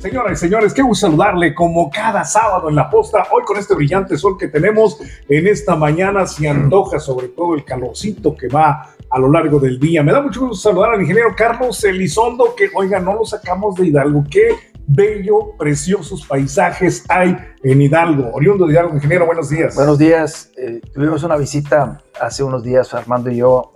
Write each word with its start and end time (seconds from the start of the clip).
Señoras 0.00 0.32
y 0.32 0.36
señores, 0.36 0.72
qué 0.72 0.80
gusto 0.80 1.08
saludarle 1.08 1.54
como 1.54 1.90
cada 1.90 2.24
sábado 2.24 2.70
en 2.70 2.74
la 2.74 2.88
posta. 2.88 3.26
Hoy 3.32 3.42
con 3.44 3.58
este 3.58 3.74
brillante 3.74 4.16
sol 4.16 4.38
que 4.38 4.48
tenemos 4.48 4.98
en 5.28 5.46
esta 5.46 5.76
mañana 5.76 6.26
se 6.26 6.48
antoja 6.48 6.98
sobre 6.98 7.28
todo 7.28 7.54
el 7.54 7.66
calorcito 7.66 8.34
que 8.34 8.48
va 8.48 8.94
a 9.10 9.18
lo 9.18 9.30
largo 9.30 9.60
del 9.60 9.78
día. 9.78 10.02
Me 10.02 10.12
da 10.12 10.22
mucho 10.22 10.40
gusto 10.40 10.70
saludar 10.70 10.94
al 10.94 11.02
ingeniero 11.02 11.34
Carlos 11.36 11.84
Elizondo, 11.84 12.54
que 12.56 12.70
oiga, 12.74 12.98
no 12.98 13.12
lo 13.12 13.26
sacamos 13.26 13.74
de 13.74 13.88
Hidalgo. 13.88 14.24
Qué 14.30 14.54
bello, 14.86 15.54
preciosos 15.58 16.24
paisajes 16.26 17.04
hay 17.06 17.36
en 17.62 17.82
Hidalgo. 17.82 18.30
Oriundo 18.32 18.66
de 18.66 18.72
Hidalgo, 18.72 18.94
ingeniero, 18.94 19.26
buenos 19.26 19.50
días. 19.50 19.74
Buenos 19.74 19.98
días. 19.98 20.50
Eh, 20.56 20.80
tuvimos 20.94 21.22
una 21.24 21.36
visita 21.36 22.00
hace 22.18 22.42
unos 22.42 22.62
días, 22.62 22.94
Armando 22.94 23.30
y 23.30 23.36
yo, 23.36 23.74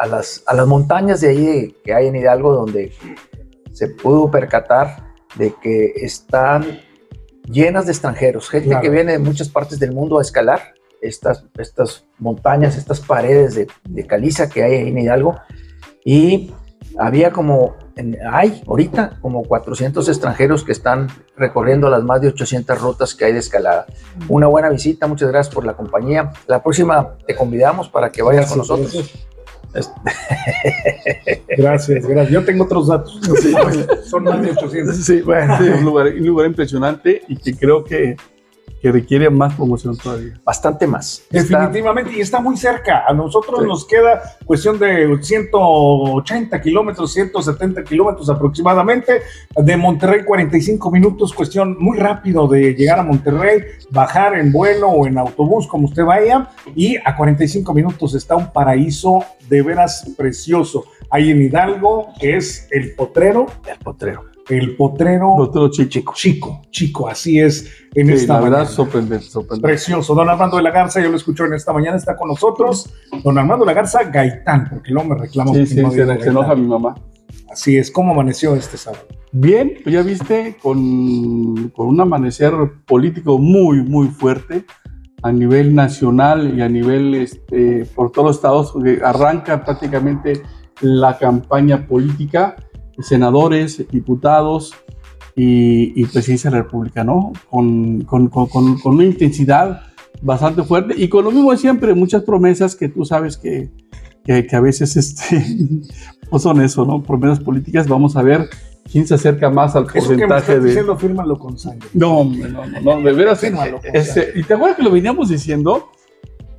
a, 0.00 0.06
las, 0.06 0.42
a 0.46 0.54
las 0.54 0.66
montañas 0.66 1.20
de 1.20 1.28
ahí 1.28 1.76
que 1.84 1.92
hay 1.92 2.06
en 2.06 2.16
Hidalgo, 2.16 2.50
donde 2.54 2.94
se 3.72 3.88
pudo 3.88 4.30
percatar 4.30 5.05
de 5.36 5.54
que 5.62 5.92
están 5.96 6.80
llenas 7.44 7.86
de 7.86 7.92
extranjeros, 7.92 8.48
gente 8.48 8.78
que 8.80 8.90
viene 8.90 9.12
de 9.12 9.18
muchas 9.18 9.48
partes 9.48 9.78
del 9.78 9.92
mundo 9.92 10.18
a 10.18 10.22
escalar 10.22 10.74
estas, 11.00 11.44
estas 11.58 12.04
montañas, 12.18 12.76
estas 12.76 13.00
paredes 13.00 13.54
de, 13.54 13.68
de 13.88 14.06
caliza 14.06 14.48
que 14.48 14.62
hay 14.62 14.88
en 14.88 14.98
Hidalgo. 14.98 15.36
Y 16.04 16.52
había 16.98 17.32
como, 17.32 17.76
hay 18.30 18.62
ahorita 18.66 19.18
como 19.20 19.42
400 19.42 20.08
extranjeros 20.08 20.64
que 20.64 20.72
están 20.72 21.08
recorriendo 21.36 21.90
las 21.90 22.02
más 22.02 22.20
de 22.20 22.28
800 22.28 22.80
rutas 22.80 23.14
que 23.14 23.26
hay 23.26 23.32
de 23.32 23.40
escalada. 23.40 23.86
Una 24.28 24.46
buena 24.46 24.68
visita, 24.68 25.06
muchas 25.06 25.30
gracias 25.30 25.54
por 25.54 25.64
la 25.64 25.74
compañía. 25.74 26.32
La 26.46 26.62
próxima 26.62 27.16
te 27.26 27.34
convidamos 27.34 27.88
para 27.88 28.10
que 28.10 28.22
vayas 28.22 28.48
con 28.48 28.58
nosotros. 28.58 28.92
Gracias, 28.92 29.35
gracias. 31.56 32.04
Yo 32.30 32.44
tengo 32.44 32.64
otros 32.64 32.88
datos. 32.88 33.20
Son 34.04 34.24
más 34.24 34.42
de 34.42 34.50
800. 34.50 34.96
Sí, 34.96 35.20
bueno, 35.22 35.56
un 35.78 35.84
lugar, 35.84 36.06
un 36.08 36.26
lugar 36.26 36.46
impresionante 36.46 37.22
y 37.28 37.36
que 37.36 37.56
creo 37.56 37.84
que 37.84 38.16
que 38.80 38.92
requiere 38.92 39.30
más 39.30 39.54
promoción 39.54 39.96
todavía. 39.96 40.40
Bastante 40.44 40.86
más. 40.86 41.22
Definitivamente, 41.30 42.12
y 42.16 42.20
está 42.20 42.40
muy 42.40 42.56
cerca. 42.56 43.04
A 43.06 43.12
nosotros 43.12 43.64
nos 43.66 43.86
queda 43.86 44.36
cuestión 44.44 44.78
de 44.78 45.18
180 45.20 46.60
kilómetros, 46.60 47.12
170 47.12 47.84
kilómetros 47.84 48.28
aproximadamente. 48.28 49.22
De 49.56 49.76
Monterrey, 49.76 50.24
45 50.24 50.90
minutos, 50.90 51.32
cuestión 51.32 51.76
muy 51.78 51.98
rápido 51.98 52.46
de 52.46 52.74
llegar 52.74 52.98
a 52.98 53.02
Monterrey, 53.02 53.62
bajar 53.90 54.38
en 54.38 54.52
vuelo 54.52 54.88
o 54.88 55.06
en 55.06 55.18
autobús, 55.18 55.66
como 55.66 55.86
usted 55.86 56.04
vaya. 56.04 56.50
Y 56.74 56.96
a 56.96 57.16
45 57.16 57.72
minutos 57.74 58.14
está 58.14 58.36
un 58.36 58.52
paraíso 58.52 59.24
de 59.48 59.62
veras 59.62 60.12
precioso. 60.16 60.84
Ahí 61.10 61.30
en 61.30 61.42
Hidalgo, 61.42 62.08
que 62.20 62.36
es 62.36 62.68
el 62.70 62.94
potrero. 62.94 63.46
El 63.66 63.78
potrero 63.78 64.35
el 64.48 64.76
potrero, 64.76 65.34
potrero 65.36 65.70
chico. 65.70 66.12
chico, 66.14 66.62
chico, 66.70 67.08
así 67.08 67.40
es 67.40 67.70
en 67.94 68.10
esta 68.10 68.34
la 68.34 68.40
verdad, 68.40 68.68
sorprendente, 68.68 69.26
sorprendente. 69.26 69.68
Precioso. 69.68 70.14
Don 70.14 70.28
Armando 70.28 70.56
de 70.56 70.62
la 70.62 70.70
Garza, 70.70 71.00
yo 71.00 71.10
lo 71.10 71.16
escucho 71.16 71.44
en 71.44 71.54
esta 71.54 71.72
mañana, 71.72 71.96
está 71.96 72.16
con 72.16 72.28
nosotros. 72.28 72.92
Don 73.24 73.38
Armando 73.38 73.64
de 73.64 73.72
la 73.72 73.74
Garza 73.74 74.04
Gaitán, 74.04 74.68
porque 74.70 74.92
luego 74.92 75.08
me 75.08 75.14
reclamo. 75.16 75.54
Sí, 75.54 75.66
sí, 75.66 75.74
se, 75.74 76.02
enoja 76.02 76.54
mi 76.54 76.66
mamá. 76.66 76.94
Así 77.50 77.76
es, 77.76 77.90
¿cómo 77.90 78.12
amaneció 78.12 78.54
este 78.54 78.76
sábado? 78.76 79.04
Bien, 79.32 79.74
pues 79.82 79.94
ya 79.94 80.02
viste, 80.02 80.56
con, 80.62 81.68
con 81.70 81.88
un 81.88 82.00
amanecer 82.00 82.52
político 82.86 83.38
muy, 83.38 83.82
muy 83.82 84.08
fuerte 84.08 84.64
a 85.22 85.32
nivel 85.32 85.74
nacional 85.74 86.56
y 86.56 86.62
a 86.62 86.68
nivel 86.68 87.14
este, 87.14 87.84
por 87.94 88.12
todos 88.12 88.26
los 88.28 88.36
estados, 88.36 88.74
arranca 89.02 89.64
prácticamente 89.64 90.42
la 90.80 91.18
campaña 91.18 91.86
política 91.86 92.56
senadores, 92.98 93.84
diputados 93.90 94.74
y, 95.34 96.04
presidencia 96.06 96.50
de 96.50 96.56
la 96.56 96.62
República, 96.62 97.04
¿no? 97.04 97.32
Con, 97.50 98.02
con, 98.04 98.28
con, 98.28 98.48
con, 98.48 98.94
una 98.94 99.04
intensidad 99.04 99.82
bastante 100.22 100.62
fuerte 100.62 100.94
y 100.96 101.08
con 101.08 101.24
lo 101.24 101.30
mismo 101.30 101.50
de 101.52 101.58
siempre, 101.58 101.94
muchas 101.94 102.22
promesas 102.22 102.74
que 102.74 102.88
tú 102.88 103.04
sabes 103.04 103.36
que, 103.36 103.70
que, 104.24 104.48
a 104.56 104.60
veces 104.60 104.96
este, 104.96 105.44
no 106.32 106.38
son 106.38 106.62
eso, 106.62 106.86
¿no? 106.86 107.02
Promesas 107.02 107.40
políticas, 107.40 107.86
vamos 107.86 108.16
a 108.16 108.22
ver 108.22 108.48
quién 108.90 109.06
se 109.06 109.14
acerca 109.14 109.50
más 109.50 109.76
al 109.76 109.84
porcentaje 109.84 110.46
que 110.46 110.52
me 110.54 110.60
de. 110.60 110.68
Diciendo, 110.68 110.96
fírmalo 110.96 111.38
con 111.38 111.58
sangre. 111.58 111.86
No, 111.92 112.24
no, 112.24 112.66
no, 112.66 112.80
no, 112.80 113.00
de 113.02 113.12
veras. 113.12 113.38
fírmalo 113.38 113.80
este, 113.92 114.32
y 114.34 114.42
te 114.42 114.54
acuerdas 114.54 114.78
que 114.78 114.82
lo 114.82 114.90
veníamos 114.90 115.28
diciendo, 115.28 115.90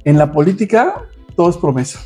en 0.03 0.17
la 0.19 0.31
política 0.31 1.03
todo 1.35 1.50
es 1.50 1.57
promesa. 1.57 2.00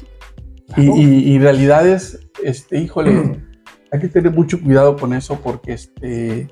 Y, 0.77 0.83
y, 0.83 1.33
y, 1.33 1.39
realidades, 1.39 2.29
este, 2.41 2.79
híjole. 2.79 3.50
Hay 3.91 3.99
que 3.99 4.07
tener 4.07 4.31
mucho 4.31 4.61
cuidado 4.61 4.95
con 4.95 5.13
eso 5.13 5.39
porque 5.43 5.73
este, 5.73 6.47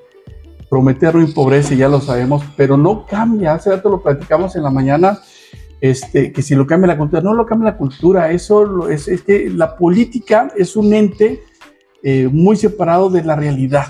prometer 0.69 1.15
no 1.15 1.21
empobrece, 1.21 1.77
ya 1.77 1.87
lo 1.87 2.01
sabemos, 2.01 2.43
pero 2.57 2.77
no 2.77 3.05
cambia. 3.05 3.53
Hace 3.53 3.71
rato 3.71 3.89
lo 3.89 4.03
platicamos 4.03 4.55
en 4.55 4.63
la 4.63 4.69
mañana, 4.69 5.19
este, 5.79 6.33
que 6.33 6.41
si 6.41 6.53
lo 6.53 6.67
cambia 6.67 6.87
la 6.87 6.97
cultura, 6.97 7.21
no 7.21 7.33
lo 7.33 7.45
cambia 7.45 7.71
la 7.71 7.77
cultura, 7.77 8.31
eso 8.31 8.89
es, 8.89 9.07
es 9.07 9.21
que 9.23 9.49
la 9.49 9.77
política 9.77 10.51
es 10.57 10.75
un 10.75 10.93
ente 10.93 11.41
eh, 12.03 12.27
muy 12.31 12.57
separado 12.57 13.09
de 13.09 13.23
la 13.23 13.35
realidad. 13.35 13.87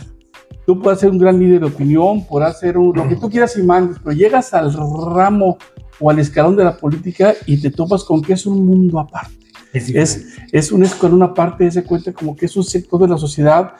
Tú 0.68 0.80
puedes 0.80 1.00
ser 1.00 1.10
un 1.10 1.18
gran 1.18 1.40
líder 1.40 1.62
de 1.62 1.66
opinión, 1.66 2.26
podrás 2.28 2.58
hacer 2.58 2.76
lo 2.76 3.08
que 3.08 3.16
tú 3.16 3.28
quieras 3.30 3.58
y 3.58 3.64
mandes, 3.64 3.98
pero 4.04 4.16
llegas 4.16 4.54
al 4.54 4.72
ramo 4.72 5.58
o 6.00 6.12
al 6.12 6.20
escalón 6.20 6.56
de 6.56 6.64
la 6.64 6.78
política 6.78 7.34
y 7.48 7.60
te 7.60 7.72
topas 7.72 8.04
con 8.04 8.22
que 8.22 8.34
es 8.34 8.46
un 8.46 8.64
mundo 8.64 9.00
aparte. 9.00 9.39
Es, 9.74 10.26
es, 10.52 10.72
un, 10.72 10.86
con 11.00 11.14
una 11.14 11.34
parte 11.34 11.64
de 11.64 11.70
ese 11.70 11.84
cuenta 11.84 12.12
como 12.12 12.36
que 12.36 12.48
es 12.48 12.56
un 12.58 12.64
sector 12.64 13.02
de 13.02 13.08
la 13.08 13.18
sociedad 13.18 13.74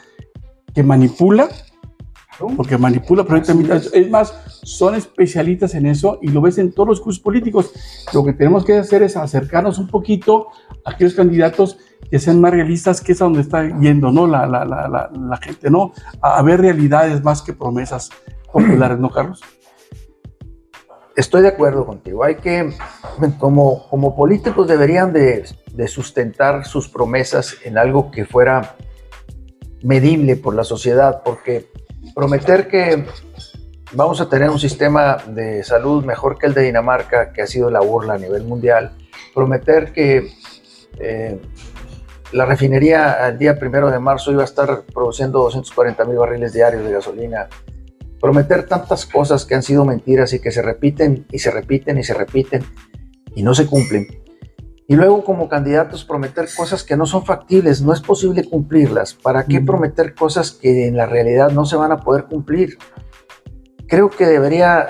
que 0.74 0.84
manipula, 0.84 1.50
porque 2.56 2.78
manipula, 2.78 3.26
pero 3.26 3.42
es 3.42 4.10
más, 4.10 4.34
son 4.64 4.96
especialistas 4.96 5.76
en 5.76 5.86
eso 5.86 6.20
y 6.22 6.30
lo 6.30 6.42
ves 6.42 6.58
en 6.58 6.72
todos 6.72 6.88
los 6.88 7.02
cursos 7.02 7.22
políticos. 7.22 7.72
Lo 8.14 8.24
que 8.24 8.34
tenemos 8.34 8.64
que 8.64 8.78
hacer 8.78 9.04
es 9.04 9.18
acercarnos 9.18 9.78
un 9.78 9.88
poquito 9.88 10.48
a 10.86 10.92
aquellos 10.92 11.16
candidatos 11.16 11.78
que 12.10 12.20
sean 12.20 12.40
más 12.40 12.52
realistas, 12.52 13.02
que 13.02 13.12
es 13.12 13.22
a 13.22 13.26
donde 13.26 13.42
está 13.42 13.68
yendo 13.80 14.12
¿no? 14.12 14.26
la, 14.26 14.46
la, 14.46 14.64
la, 14.64 15.12
la 15.12 15.38
gente, 15.38 15.70
¿no? 15.70 15.92
A 16.22 16.42
ver 16.42 16.62
realidades 16.62 17.24
más 17.24 17.42
que 17.42 17.54
promesas 17.54 18.10
populares, 18.52 19.00
¿no, 19.00 19.10
Carlos? 19.10 19.42
Estoy 21.20 21.42
de 21.42 21.50
acuerdo 21.50 21.86
contigo. 21.86 22.24
Hay 22.24 22.36
que, 22.36 22.72
como, 23.40 23.90
como 23.90 24.16
políticos 24.16 24.70
deberían 24.70 25.12
de, 25.12 25.44
de, 25.74 25.88
sustentar 25.90 26.66
sus 26.66 26.88
promesas 26.88 27.58
en 27.66 27.78
algo 27.78 28.10
que 28.10 28.24
fuera 28.24 28.78
medible 29.84 30.38
por 30.38 30.56
la 30.56 30.64
sociedad, 30.64 31.22
porque 31.26 31.70
prometer 32.16 32.70
que 32.70 33.06
vamos 33.92 34.22
a 34.22 34.30
tener 34.30 34.50
un 34.50 34.60
sistema 34.60 35.18
de 35.28 35.62
salud 35.66 36.06
mejor 36.06 36.38
que 36.38 36.46
el 36.48 36.54
de 36.54 36.62
Dinamarca, 36.62 37.34
que 37.34 37.42
ha 37.42 37.48
sido 37.48 37.70
la 37.70 37.82
burla 37.82 38.14
a 38.14 38.18
nivel 38.18 38.46
mundial, 38.46 38.94
prometer 39.36 39.92
que 39.92 40.32
eh, 41.00 41.38
la 42.32 42.46
refinería 42.46 43.26
al 43.26 43.38
día 43.38 43.60
primero 43.60 43.92
de 43.92 44.00
marzo 44.00 44.32
iba 44.32 44.44
a 44.44 44.46
estar 44.46 44.84
produciendo 44.84 45.40
240 45.40 46.06
mil 46.06 46.16
barriles 46.16 46.54
diarios 46.54 46.86
de 46.86 46.94
gasolina, 46.94 47.50
prometer 48.20 48.66
tantas 48.66 49.06
cosas 49.06 49.46
que 49.46 49.56
han 49.56 49.64
sido 49.64 49.86
mentiras 49.86 50.34
y 50.34 50.40
que 50.40 50.52
se 50.52 50.62
repiten 50.62 51.26
y 51.32 51.40
se 51.40 51.52
repiten 51.52 51.98
y 51.98 52.04
se 52.04 52.14
repiten 52.14 52.64
y 53.36 53.44
no 53.44 53.54
se 53.54 53.66
cumplen. 53.66 54.08
Y 54.88 54.96
luego 54.96 55.24
como 55.24 55.48
candidatos 55.48 56.04
prometer 56.04 56.48
cosas 56.56 56.84
que 56.84 56.98
no 56.98 57.06
son 57.06 57.24
factibles, 57.24 57.82
no 57.82 57.94
es 57.94 58.02
posible 58.02 58.44
cumplirlas. 58.44 59.14
¿Para 59.14 59.46
qué 59.46 59.62
prometer 59.62 60.16
cosas 60.16 60.52
que 60.52 60.88
en 60.88 60.98
la 60.98 61.06
realidad 61.06 61.52
no 61.52 61.66
se 61.66 61.76
van 61.76 61.92
a 61.92 61.98
poder 61.98 62.26
cumplir? 62.26 62.78
Creo 63.88 64.10
que 64.10 64.26
debería 64.26 64.88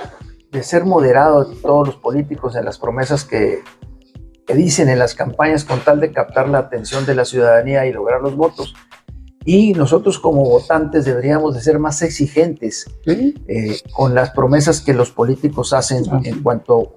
de 0.52 0.64
ser 0.64 0.86
moderado 0.86 1.46
todos 1.46 1.88
los 1.88 1.96
políticos 1.98 2.56
en 2.56 2.64
las 2.64 2.80
promesas 2.80 3.26
que, 3.26 3.62
que 4.48 4.56
dicen 4.56 4.88
en 4.88 5.00
las 5.00 5.16
campañas 5.16 5.66
con 5.66 5.82
tal 5.82 6.00
de 6.00 6.12
captar 6.12 6.48
la 6.48 6.60
atención 6.60 7.06
de 7.06 7.16
la 7.16 7.26
ciudadanía 7.26 7.86
y 7.86 7.92
lograr 7.92 8.22
los 8.22 8.38
votos. 8.38 8.74
Y 9.52 9.74
nosotros 9.74 10.20
como 10.20 10.44
votantes 10.44 11.06
deberíamos 11.06 11.56
de 11.56 11.62
ser 11.62 11.80
más 11.80 12.04
exigentes 12.04 12.86
eh, 13.08 13.80
con 13.92 14.14
las 14.14 14.30
promesas 14.30 14.80
que 14.80 14.94
los 14.94 15.10
políticos 15.10 15.74
hacen 15.74 16.04
en 16.24 16.44
cuanto 16.44 16.94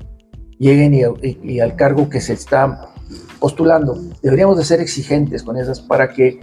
lleguen 0.58 0.92
y, 0.92 1.60
al 1.60 1.76
cargo 1.76 2.10
que 2.10 2.20
se 2.20 2.34
está 2.34 2.92
postulando. 3.40 3.98
Deberíamos 4.20 4.58
de 4.58 4.64
ser 4.64 4.82
exigentes 4.82 5.44
con 5.44 5.56
esas 5.56 5.80
para 5.80 6.12
que 6.12 6.40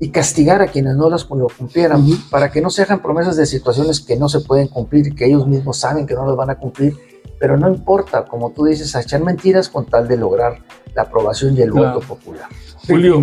y 0.00 0.08
castigar 0.08 0.62
a 0.62 0.66
quienes 0.66 0.96
no 0.96 1.08
las 1.08 1.24
cumplieran, 1.24 2.04
para 2.28 2.50
que 2.50 2.60
no 2.60 2.68
se 2.68 2.82
hagan 2.82 3.00
promesas 3.00 3.36
de 3.36 3.46
situaciones 3.46 4.00
que 4.00 4.16
no 4.16 4.28
se 4.28 4.40
pueden 4.40 4.66
cumplir, 4.66 5.14
que 5.14 5.26
ellos 5.26 5.46
mismos 5.46 5.78
saben 5.78 6.08
que 6.08 6.14
no 6.14 6.26
las 6.26 6.34
van 6.34 6.50
a 6.50 6.56
cumplir, 6.56 6.96
pero 7.38 7.56
no 7.56 7.68
importa, 7.68 8.24
como 8.24 8.50
tú 8.50 8.64
dices, 8.64 8.96
a 8.96 9.00
echar 9.00 9.22
mentiras 9.22 9.68
con 9.68 9.86
tal 9.86 10.08
de 10.08 10.16
lograr 10.16 10.58
la 10.92 11.02
aprobación 11.02 11.56
y 11.56 11.60
el 11.60 11.70
voto 11.70 12.00
popular. 12.00 12.48
Julio, 12.86 13.20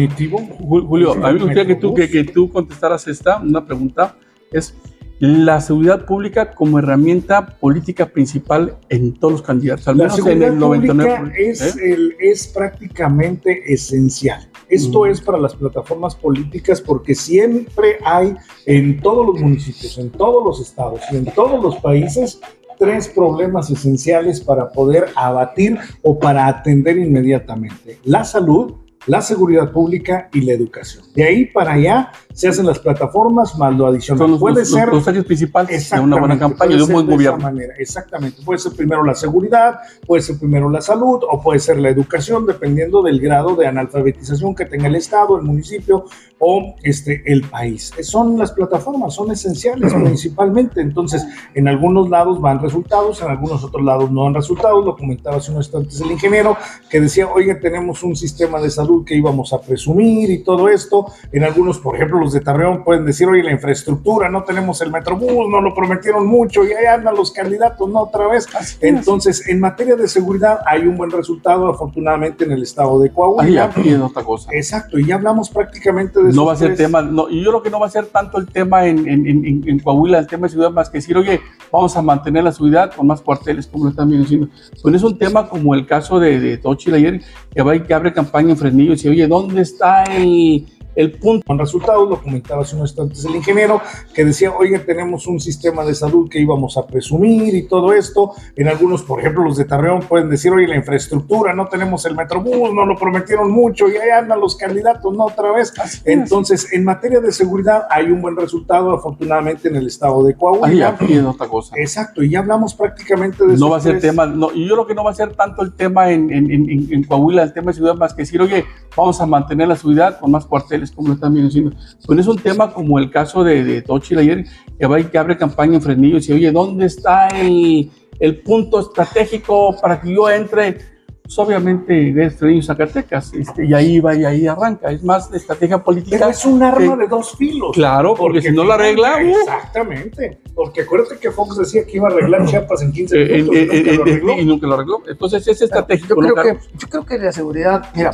Julio, 0.59 1.11
a 1.13 1.31
mí 1.31 1.39
me 1.39 1.45
gustaría 1.45 1.65
que 1.67 1.75
tú, 1.75 1.93
que, 1.93 2.09
que, 2.09 2.23
tú 2.23 2.49
contestaras 2.49 3.07
esta, 3.07 3.37
una 3.39 3.65
pregunta, 3.65 4.17
es 4.51 4.75
la 5.19 5.61
seguridad 5.61 6.05
pública 6.05 6.51
como 6.51 6.79
herramienta 6.79 7.45
política 7.45 8.07
principal 8.07 8.75
en 8.89 9.13
todos 9.13 9.33
los 9.33 9.41
candidatos, 9.41 9.87
al 9.87 9.95
menos 9.95 10.19
en 10.19 10.43
el 10.43 10.59
99%. 10.59 11.31
Es, 11.37 11.61
¿eh? 11.77 11.93
el, 11.93 12.15
es 12.19 12.47
prácticamente 12.47 13.71
esencial. 13.73 14.49
Esto 14.67 15.05
es 15.05 15.21
para 15.21 15.37
las 15.37 15.55
plataformas 15.55 16.15
políticas 16.15 16.81
porque 16.81 17.15
siempre 17.15 17.97
hay 18.03 18.35
en 18.65 18.99
todos 18.99 19.27
los 19.27 19.39
municipios, 19.39 19.97
en 19.97 20.09
todos 20.09 20.43
los 20.43 20.67
estados 20.67 20.99
y 21.11 21.17
en 21.17 21.25
todos 21.25 21.63
los 21.63 21.77
países 21.77 22.41
tres 22.77 23.07
problemas 23.07 23.69
esenciales 23.69 24.41
para 24.41 24.71
poder 24.71 25.05
abatir 25.15 25.77
o 26.01 26.19
para 26.19 26.47
atender 26.47 26.97
inmediatamente. 26.97 27.97
La 28.03 28.25
salud, 28.25 28.73
la 29.07 29.21
seguridad 29.21 29.71
pública 29.71 30.29
y 30.33 30.41
la 30.41 30.53
educación. 30.53 31.03
De 31.13 31.23
ahí 31.23 31.45
para 31.45 31.73
allá 31.73 32.11
se 32.33 32.47
hacen 32.47 32.65
las 32.65 32.79
plataformas 32.79 33.57
más 33.57 33.75
lo 33.75 33.87
adicional. 33.87 34.37
puede 34.39 34.65
ser 34.65 34.87
los 34.87 35.07
ejes 35.07 35.23
principales 35.23 35.89
de 35.89 35.99
una 35.99 36.19
buena 36.19 36.37
campaña 36.39 36.75
de 36.75 36.83
un 36.83 36.91
buen 36.91 37.05
gobierno. 37.05 37.37
manera, 37.37 37.73
exactamente. 37.77 38.41
Puede 38.43 38.59
ser 38.59 38.73
primero 38.73 39.03
la 39.03 39.13
seguridad, 39.13 39.75
puede 40.05 40.23
ser 40.23 40.39
primero 40.39 40.69
la 40.69 40.81
salud 40.81 41.19
o 41.29 41.41
puede 41.41 41.59
ser 41.59 41.77
la 41.79 41.89
educación, 41.89 42.45
dependiendo 42.45 43.03
del 43.03 43.19
grado 43.19 43.55
de 43.55 43.67
analfabetización 43.67 44.55
que 44.55 44.65
tenga 44.65 44.87
el 44.87 44.95
Estado, 44.95 45.37
el 45.37 45.43
municipio 45.43 46.05
o 46.39 46.75
este, 46.83 47.21
el 47.25 47.43
país. 47.43 47.93
Son 48.01 48.37
las 48.37 48.51
plataformas, 48.51 49.13
son 49.13 49.31
esenciales 49.31 49.93
principalmente. 50.03 50.81
Entonces, 50.81 51.25
en 51.53 51.67
algunos 51.67 52.09
lados 52.09 52.41
van 52.41 52.59
resultados, 52.59 53.21
en 53.21 53.29
algunos 53.29 53.63
otros 53.63 53.83
lados 53.83 54.11
no 54.11 54.23
dan 54.23 54.33
resultados. 54.33 54.83
Lo 54.83 54.95
comentaba 54.95 55.37
hace 55.37 55.51
unos 55.51 55.67
instantes 55.67 56.01
el 56.01 56.11
ingeniero 56.11 56.57
que 56.89 56.99
decía, 56.99 57.27
oye, 57.27 57.55
tenemos 57.55 58.03
un 58.03 58.15
sistema 58.15 58.59
de 58.59 58.69
salud 58.69 58.92
que 59.05 59.15
íbamos 59.15 59.53
a 59.53 59.61
presumir 59.61 60.29
y 60.29 60.43
todo 60.43 60.69
esto. 60.69 61.07
En 61.31 61.43
algunos, 61.43 61.79
por 61.79 61.95
ejemplo, 61.95 62.19
los 62.19 62.33
de 62.33 62.41
Tarreón 62.41 62.83
pueden 62.83 63.05
decir, 63.05 63.27
oye, 63.27 63.43
la 63.43 63.51
infraestructura, 63.51 64.29
no 64.29 64.43
tenemos 64.43 64.81
el 64.81 64.91
Metrobús, 64.91 65.49
no 65.49 65.61
lo 65.61 65.73
prometieron 65.73 66.27
mucho 66.27 66.63
y 66.63 66.73
ahí 66.73 66.85
andan 66.85 67.15
los 67.15 67.31
candidatos, 67.31 67.89
¿no? 67.89 68.01
Otra 68.01 68.27
vez. 68.27 68.47
Entonces, 68.81 69.47
en 69.47 69.59
materia 69.59 69.95
de 69.95 70.07
seguridad 70.07 70.59
hay 70.65 70.85
un 70.85 70.97
buen 70.97 71.11
resultado, 71.11 71.67
afortunadamente, 71.67 72.43
en 72.43 72.51
el 72.51 72.63
estado 72.63 72.99
de 72.99 73.11
Coahuila. 73.11 73.71
Ahí 73.75 73.93
otra 73.93 74.23
cosa. 74.23 74.49
Exacto, 74.53 74.99
y 74.99 75.05
ya 75.05 75.15
hablamos 75.15 75.49
prácticamente 75.49 76.21
de 76.21 76.33
No 76.33 76.45
va 76.45 76.53
a 76.53 76.55
ser 76.55 76.75
tema, 76.75 77.01
no, 77.01 77.29
y 77.29 77.43
yo 77.43 77.49
creo 77.51 77.63
que 77.63 77.69
no 77.69 77.79
va 77.79 77.87
a 77.87 77.89
ser 77.89 78.05
tanto 78.07 78.37
el 78.37 78.47
tema 78.47 78.85
en, 78.85 79.07
en, 79.07 79.27
en, 79.27 79.63
en, 79.67 79.79
Coahuila, 79.79 80.19
el 80.19 80.27
tema 80.27 80.47
de 80.47 80.51
seguridad, 80.51 80.71
más 80.71 80.89
que 80.89 80.97
decir, 80.99 81.17
oye, 81.17 81.41
vamos 81.73 81.97
a 81.97 82.03
mantener 82.03 82.43
la 82.43 82.51
seguridad 82.51 82.93
con 82.93 83.07
más 83.07 83.19
cuarteles, 83.19 83.65
como 83.65 83.85
lo 83.85 83.89
están 83.89 84.07
diciendo. 84.07 84.47
Pues 84.79 84.93
es 84.93 85.01
un 85.01 85.17
tema 85.17 85.49
como 85.49 85.73
el 85.73 85.87
caso 85.87 86.19
de, 86.19 86.39
de 86.39 86.59
Tochil 86.59 86.93
ayer, 86.93 87.21
que 87.51 87.63
va 87.63 87.75
y 87.75 87.81
que 87.81 87.95
abre 87.95 88.13
campaña 88.13 88.51
en 88.51 88.57
Fresnillo 88.57 88.91
y 88.91 88.95
dice, 88.95 89.09
oye, 89.09 89.27
¿dónde 89.27 89.63
está 89.63 90.03
el 90.03 90.67
el 90.95 91.13
punto 91.13 91.45
con 91.45 91.59
resultados, 91.59 92.09
lo 92.09 92.21
comentaba 92.21 92.61
hace 92.61 92.75
unos 92.75 92.91
instantes 92.91 93.25
el 93.25 93.35
ingeniero, 93.35 93.81
que 94.13 94.25
decía, 94.25 94.51
oye, 94.51 94.79
tenemos 94.79 95.27
un 95.27 95.39
sistema 95.39 95.83
de 95.83 95.95
salud 95.95 96.29
que 96.29 96.39
íbamos 96.39 96.77
a 96.77 96.85
presumir 96.85 97.53
y 97.55 97.67
todo 97.67 97.93
esto. 97.93 98.31
En 98.55 98.67
algunos, 98.67 99.03
por 99.03 99.19
ejemplo, 99.19 99.43
los 99.43 99.57
de 99.57 99.65
Tarreón 99.65 100.01
pueden 100.01 100.29
decir, 100.29 100.51
oye, 100.51 100.67
la 100.67 100.75
infraestructura, 100.75 101.53
no 101.53 101.67
tenemos 101.67 102.05
el 102.05 102.15
Metrobús, 102.15 102.73
no 102.73 102.85
lo 102.85 102.95
prometieron 102.95 103.51
mucho 103.51 103.87
y 103.87 103.97
ahí 103.97 104.09
andan 104.09 104.39
los 104.39 104.55
candidatos, 104.55 105.13
¿no? 105.15 105.25
Otra 105.25 105.51
vez. 105.51 105.73
Entonces, 106.05 106.71
en 106.73 106.83
materia 106.83 107.19
de 107.19 107.31
seguridad 107.31 107.87
hay 107.89 108.05
un 108.05 108.21
buen 108.21 108.35
resultado, 108.35 108.91
afortunadamente, 108.93 109.67
en 109.69 109.75
el 109.75 109.87
estado 109.87 110.23
de 110.23 110.35
Coahuila. 110.35 110.97
Ahí 110.99 111.17
otra 111.19 111.47
cosa. 111.47 111.75
Exacto, 111.77 112.23
y 112.23 112.29
ya 112.29 112.39
hablamos 112.39 112.73
prácticamente 112.73 113.45
de 113.45 113.57
No 113.57 113.69
va 113.69 113.77
a 113.77 113.81
ser 113.81 113.99
tema, 113.99 114.25
no, 114.25 114.51
y 114.53 114.67
yo 114.67 114.75
creo 114.75 114.87
que 114.87 114.95
no 114.95 115.03
va 115.03 115.11
a 115.11 115.15
ser 115.15 115.33
tanto 115.33 115.61
el 115.61 115.73
tema 115.73 116.11
en, 116.11 116.31
en, 116.31 116.51
en, 116.51 116.87
en 116.91 117.03
Coahuila, 117.03 117.43
el 117.43 117.53
tema 117.53 117.67
de 117.67 117.73
seguridad, 117.75 117.97
más 117.97 118.13
que 118.13 118.23
decir, 118.23 118.41
oye, 118.41 118.65
vamos 118.95 119.19
a 119.21 119.25
mantener 119.25 119.67
la 119.67 119.75
seguridad 119.75 120.19
con 120.19 120.31
más 120.31 120.45
cuarteles 120.45 120.91
como 120.91 121.09
lo 121.09 121.13
están 121.15 121.33
diciendo. 121.33 121.75
Pues 122.05 122.19
es 122.19 122.27
un 122.27 122.37
tema 122.37 122.71
como 122.71 122.99
el 122.99 123.09
caso 123.09 123.43
de, 123.43 123.63
de 123.63 123.81
Tochil 123.81 124.19
ayer, 124.19 124.45
que 124.77 124.85
va 124.85 124.99
y 124.99 125.05
que 125.05 125.17
abre 125.17 125.37
campaña 125.37 125.75
en 125.75 125.81
Fresnillo 125.81 126.17
y 126.17 126.19
dice, 126.19 126.33
oye, 126.33 126.51
¿dónde 126.51 126.85
está 126.85 127.27
el, 127.29 127.91
el 128.19 128.41
punto 128.41 128.79
estratégico 128.79 129.75
para 129.81 129.99
que 129.99 130.13
yo 130.13 130.29
entre? 130.29 130.93
Pues 131.23 131.39
obviamente 131.39 131.93
de 131.93 132.29
Fresnillo 132.29 132.61
Zacatecas, 132.61 133.33
este, 133.33 133.65
y 133.65 133.73
ahí 133.73 134.01
va 134.01 134.13
y 134.13 134.25
ahí 134.25 134.45
arranca. 134.45 134.91
Es 134.91 135.01
más 135.05 135.31
de 135.31 135.37
estrategia 135.37 135.81
política. 135.81 136.17
Pero 136.17 136.29
es 136.29 136.45
un 136.45 136.61
arma 136.61 136.97
de 136.97 137.07
dos 137.07 137.37
filos. 137.37 137.71
Claro, 137.73 138.13
porque, 138.13 138.41
si 138.41 138.51
no 138.51 138.65
la 138.65 138.75
arregla. 138.75 139.21
Exactamente. 139.21 140.41
Porque 140.53 140.81
acuérdate 140.81 141.17
que 141.17 141.31
Fox 141.31 141.57
decía 141.57 141.85
que 141.85 141.95
iba 141.95 142.09
a 142.09 142.11
arreglar 142.11 142.45
Chiapas 142.45 142.81
en 142.81 142.91
15 142.91 143.15
eh, 143.15 143.37
minutos. 143.37 143.55
Eh, 143.55 143.67
eh, 143.71 144.21
eh, 144.27 144.41
y 144.41 144.45
nunca 144.45 144.67
lo 144.67 144.73
arregló. 144.73 145.01
Entonces 145.07 145.47
es 145.47 145.61
estratégico. 145.61 146.21
Yo 146.21 146.33
creo, 146.33 146.43
que, 146.43 146.59
yo 146.77 146.89
creo 146.89 147.05
que 147.05 147.17
la 147.17 147.31
seguridad, 147.31 147.85
mira, 147.95 148.11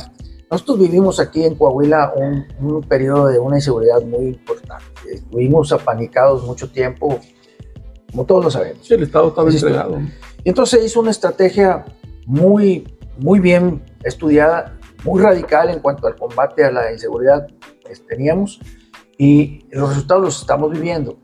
nosotros 0.50 0.80
vivimos 0.80 1.20
aquí 1.20 1.44
en 1.44 1.54
Coahuila 1.54 2.12
un, 2.16 2.82
periodo 2.82 3.28
de 3.28 3.38
una 3.38 3.56
inseguridad 3.56 4.02
muy 4.02 4.26
importante. 4.28 4.84
Estuvimos 5.12 5.72
apanicados 5.72 6.44
mucho 6.44 6.68
tiempo, 6.68 7.20
como 8.10 8.26
todos 8.26 8.44
lo 8.44 8.50
sabemos. 8.50 8.84
Sí, 8.84 8.94
el 8.94 9.04
Estado 9.04 9.28
estaba 9.28 9.48
entregado. 9.48 10.00
Y 10.42 10.48
entonces 10.48 10.84
hizo 10.84 11.00
una 11.00 11.12
estrategia 11.12 11.84
muy, 12.26 12.98
muy 13.18 13.38
bien 13.38 13.84
estudiada, 14.02 14.76
muy 15.04 15.22
radical 15.22 15.70
en 15.70 15.78
cuanto 15.78 16.08
al 16.08 16.16
combate 16.16 16.64
a 16.64 16.72
la 16.72 16.92
inseguridad 16.92 17.46
que 17.86 17.94
teníamos 18.08 18.60
y 19.18 19.66
los 19.70 19.90
resultados 19.90 20.24
los 20.24 20.40
estamos 20.40 20.72
viviendo. 20.72 21.18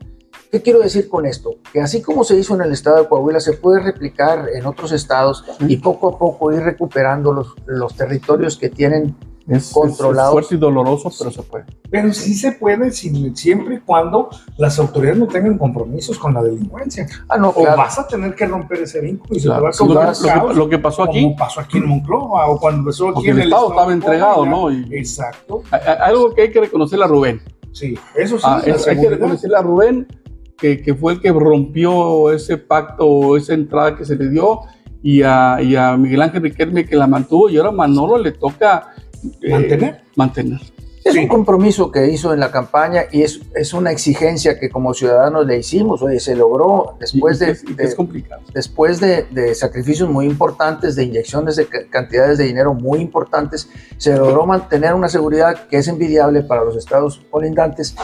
¿Qué 0.51 0.61
quiero 0.61 0.79
decir 0.79 1.09
con 1.09 1.25
esto? 1.25 1.55
Que 1.73 1.81
así 1.81 2.01
como 2.01 2.23
se 2.23 2.37
hizo 2.37 2.55
en 2.55 2.61
el 2.61 2.71
estado 2.71 3.01
de 3.01 3.07
Coahuila, 3.07 3.39
se 3.39 3.53
puede 3.53 3.81
replicar 3.81 4.47
en 4.53 4.65
otros 4.65 4.91
estados 4.91 5.43
y 5.59 5.77
poco 5.77 6.15
a 6.15 6.17
poco 6.17 6.53
ir 6.53 6.61
recuperando 6.61 7.33
los, 7.33 7.53
los 7.65 7.95
territorios 7.95 8.57
que 8.57 8.69
tienen 8.69 9.15
es, 9.47 9.71
controlados. 9.71 10.29
Es 10.29 10.33
fuerte 10.33 10.55
y 10.55 10.57
doloroso, 10.57 11.11
pero 11.17 11.31
se 11.31 11.41
puede. 11.43 11.65
Pero 11.89 12.13
sí 12.13 12.33
se 12.33 12.51
puede 12.53 12.91
siempre 12.91 13.75
y 13.75 13.79
cuando 13.79 14.29
las 14.57 14.77
autoridades 14.79 15.19
no 15.19 15.27
tengan 15.27 15.57
compromisos 15.57 16.17
con 16.17 16.33
la 16.33 16.43
delincuencia. 16.43 17.07
Ah, 17.29 17.37
no, 17.37 17.53
o 17.55 17.63
vas 17.63 17.97
a 17.99 18.07
tener 18.07 18.35
que 18.35 18.45
romper 18.45 18.79
ese 18.81 19.01
vínculo 19.01 19.35
y 19.35 19.39
se 19.39 19.47
te 19.47 19.49
va 19.49 19.57
a 19.57 19.61
lo, 19.61 20.49
que, 20.49 20.55
lo, 20.55 20.69
que, 20.69 20.79
pasó 20.79 21.03
aquí. 21.03 21.23
Como 21.23 21.35
pasó 21.35 21.61
aquí 21.61 21.77
en 21.77 21.87
Monclova 21.87 22.47
o 22.47 22.59
cuando 22.59 22.79
empezó 22.79 23.09
aquí 23.09 23.29
en 23.29 23.39
el, 23.39 23.43
estado, 23.45 23.69
estaba 23.69 23.93
entregado, 23.93 24.45
¿no? 24.45 24.69
exacto. 24.69 25.63
Algo 26.01 26.33
que 26.33 26.43
hay 26.43 26.51
que 26.51 26.59
reconocerle 26.59 27.05
a 27.05 27.07
Rubén. 27.07 27.41
Sí, 27.71 27.97
eso 28.15 28.37
sí. 28.37 28.43
Ah, 28.45 28.61
hay 28.65 28.99
que 28.99 29.09
reconocerle 29.09 29.57
a 29.57 29.61
Rubén 29.61 30.07
que, 30.57 30.81
que, 30.81 30.93
fue 30.93 31.13
el 31.13 31.21
que 31.21 31.31
rompió 31.31 32.31
ese 32.31 32.57
pacto, 32.57 33.37
esa 33.37 33.53
entrada 33.53 33.95
que 33.95 34.05
se 34.05 34.15
le 34.15 34.29
dio, 34.29 34.61
y 35.03 35.21
a, 35.21 35.61
y 35.61 35.75
a 35.75 35.95
Miguel 35.95 36.21
Ángel 36.21 36.43
Riquelme 36.43 36.85
que 36.85 36.95
la 36.95 37.07
mantuvo, 37.07 37.49
y 37.49 37.57
ahora 37.57 37.69
a 37.69 37.73
Manolo 37.73 38.17
le 38.17 38.31
toca 38.31 38.93
eh, 39.41 39.51
mantener. 39.51 40.01
mantener. 40.15 40.61
Es 41.07 41.15
un 41.15 41.27
compromiso 41.29 41.89
que 41.89 42.11
hizo 42.11 42.33
en 42.33 42.41
la 42.41 42.51
campaña 42.51 43.05
y 43.09 43.21
es, 43.21 43.39
es 43.55 43.73
una 43.73 43.91
exigencia 43.91 44.59
que 44.59 44.69
como 44.69 44.93
ciudadanos 44.93 45.45
le 45.45 45.57
hicimos. 45.57 46.01
Oye, 46.01 46.19
se 46.19 46.35
logró 46.35 46.97
después 46.99 47.39
de, 47.39 47.51
es, 47.77 47.95
complicado. 47.95 48.41
después 48.53 48.99
de, 48.99 49.23
de, 49.31 49.55
sacrificios 49.55 50.09
muy 50.09 50.25
importantes, 50.25 50.97
de 50.97 51.05
inyecciones 51.05 51.55
de 51.55 51.67
cantidades 51.89 52.37
de 52.37 52.43
dinero 52.43 52.73
muy 52.73 52.99
importantes, 52.99 53.69
se 53.97 54.17
logró 54.17 54.45
mantener 54.45 54.93
una 54.95 55.07
seguridad 55.07 55.67
que 55.69 55.77
es 55.77 55.87
envidiable 55.87 56.41
para 56.41 56.65
los 56.65 56.75
estados 56.75 57.21
colindantes 57.31 57.95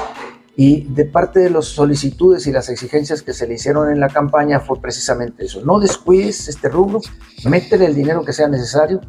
y 0.56 0.84
de 0.94 1.06
parte 1.06 1.40
de 1.40 1.50
las 1.50 1.66
solicitudes 1.66 2.46
y 2.46 2.52
las 2.52 2.70
exigencias 2.70 3.22
que 3.22 3.34
se 3.34 3.48
le 3.48 3.56
hicieron 3.56 3.92
en 3.92 4.00
la 4.00 4.10
campaña 4.10 4.60
fue 4.60 4.80
precisamente 4.80 5.46
eso. 5.46 5.62
No 5.66 5.80
descuides 5.80 6.48
este 6.48 6.70
rubro, 6.70 7.02
métele 7.46 7.86
el 7.86 7.96
dinero 7.96 8.24
que 8.24 8.34
sea 8.34 8.48
necesario 8.48 9.02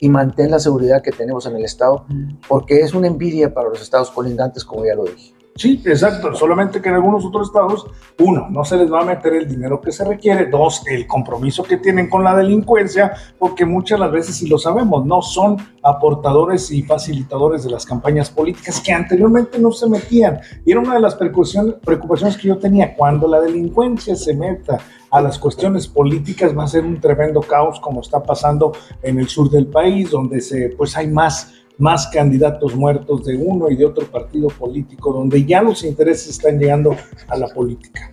y 0.00 0.08
mantén 0.08 0.50
la 0.50 0.58
seguridad 0.58 1.02
que 1.02 1.12
tenemos 1.12 1.46
en 1.46 1.56
el 1.56 1.64
Estado, 1.64 2.06
porque 2.48 2.80
es 2.80 2.94
una 2.94 3.06
envidia 3.06 3.52
para 3.54 3.68
los 3.68 3.80
estados 3.80 4.10
colindantes, 4.10 4.64
como 4.64 4.84
ya 4.84 4.94
lo 4.94 5.04
dije. 5.04 5.37
Sí, 5.58 5.82
exacto. 5.84 6.36
Solamente 6.36 6.80
que 6.80 6.88
en 6.88 6.94
algunos 6.94 7.24
otros 7.24 7.48
estados, 7.48 7.84
uno, 8.20 8.46
no 8.48 8.64
se 8.64 8.76
les 8.76 8.92
va 8.92 9.00
a 9.00 9.04
meter 9.04 9.34
el 9.34 9.48
dinero 9.48 9.80
que 9.80 9.90
se 9.90 10.04
requiere. 10.04 10.46
Dos, 10.46 10.82
el 10.86 11.04
compromiso 11.08 11.64
que 11.64 11.78
tienen 11.78 12.08
con 12.08 12.22
la 12.22 12.36
delincuencia, 12.36 13.12
porque 13.40 13.66
muchas 13.66 13.98
las 13.98 14.12
veces, 14.12 14.40
y 14.40 14.48
lo 14.48 14.56
sabemos, 14.56 15.04
no 15.04 15.20
son 15.20 15.56
aportadores 15.82 16.70
y 16.70 16.84
facilitadores 16.84 17.64
de 17.64 17.72
las 17.72 17.84
campañas 17.84 18.30
políticas 18.30 18.80
que 18.80 18.92
anteriormente 18.92 19.58
no 19.58 19.72
se 19.72 19.88
metían. 19.88 20.38
Y 20.64 20.70
era 20.70 20.78
una 20.78 20.94
de 20.94 21.00
las 21.00 21.16
preocupaciones 21.16 22.36
que 22.36 22.46
yo 22.46 22.58
tenía. 22.58 22.94
Cuando 22.94 23.26
la 23.26 23.40
delincuencia 23.40 24.14
se 24.14 24.34
meta 24.34 24.78
a 25.10 25.20
las 25.20 25.40
cuestiones 25.40 25.88
políticas, 25.88 26.56
va 26.56 26.64
a 26.64 26.68
ser 26.68 26.84
un 26.84 27.00
tremendo 27.00 27.40
caos 27.40 27.80
como 27.80 28.00
está 28.00 28.22
pasando 28.22 28.72
en 29.02 29.18
el 29.18 29.28
sur 29.28 29.50
del 29.50 29.66
país, 29.66 30.10
donde 30.10 30.40
se, 30.40 30.68
pues 30.76 30.96
hay 30.96 31.08
más 31.08 31.54
más 31.78 32.08
candidatos 32.08 32.74
muertos 32.74 33.24
de 33.24 33.36
uno 33.36 33.70
y 33.70 33.76
de 33.76 33.86
otro 33.86 34.04
partido 34.06 34.48
político, 34.48 35.12
donde 35.12 35.44
ya 35.44 35.62
los 35.62 35.84
intereses 35.84 36.28
están 36.28 36.58
llegando 36.58 36.96
a 37.28 37.38
la 37.38 37.46
política. 37.46 38.10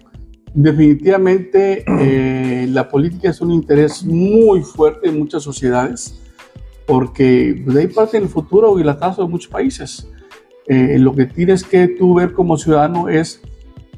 Definitivamente 0.53 1.83
eh, 1.99 2.67
la 2.69 2.87
política 2.87 3.29
es 3.29 3.41
un 3.41 3.51
interés 3.51 4.05
muy 4.05 4.61
fuerte 4.61 5.09
en 5.09 5.19
muchas 5.19 5.43
sociedades, 5.43 6.21
porque 6.85 7.63
de 7.65 7.81
ahí 7.81 7.87
parte 7.87 8.17
el 8.17 8.29
futuro 8.29 8.77
y 8.77 8.83
el 8.83 8.89
atraso 8.89 9.23
de 9.23 9.27
muchos 9.27 9.51
países. 9.51 10.07
Eh, 10.67 10.97
lo 10.99 11.13
que 11.13 11.25
tienes 11.25 11.63
que 11.63 11.87
tú 11.87 12.13
ver 12.13 12.33
como 12.33 12.57
ciudadano 12.57 13.09
es, 13.09 13.41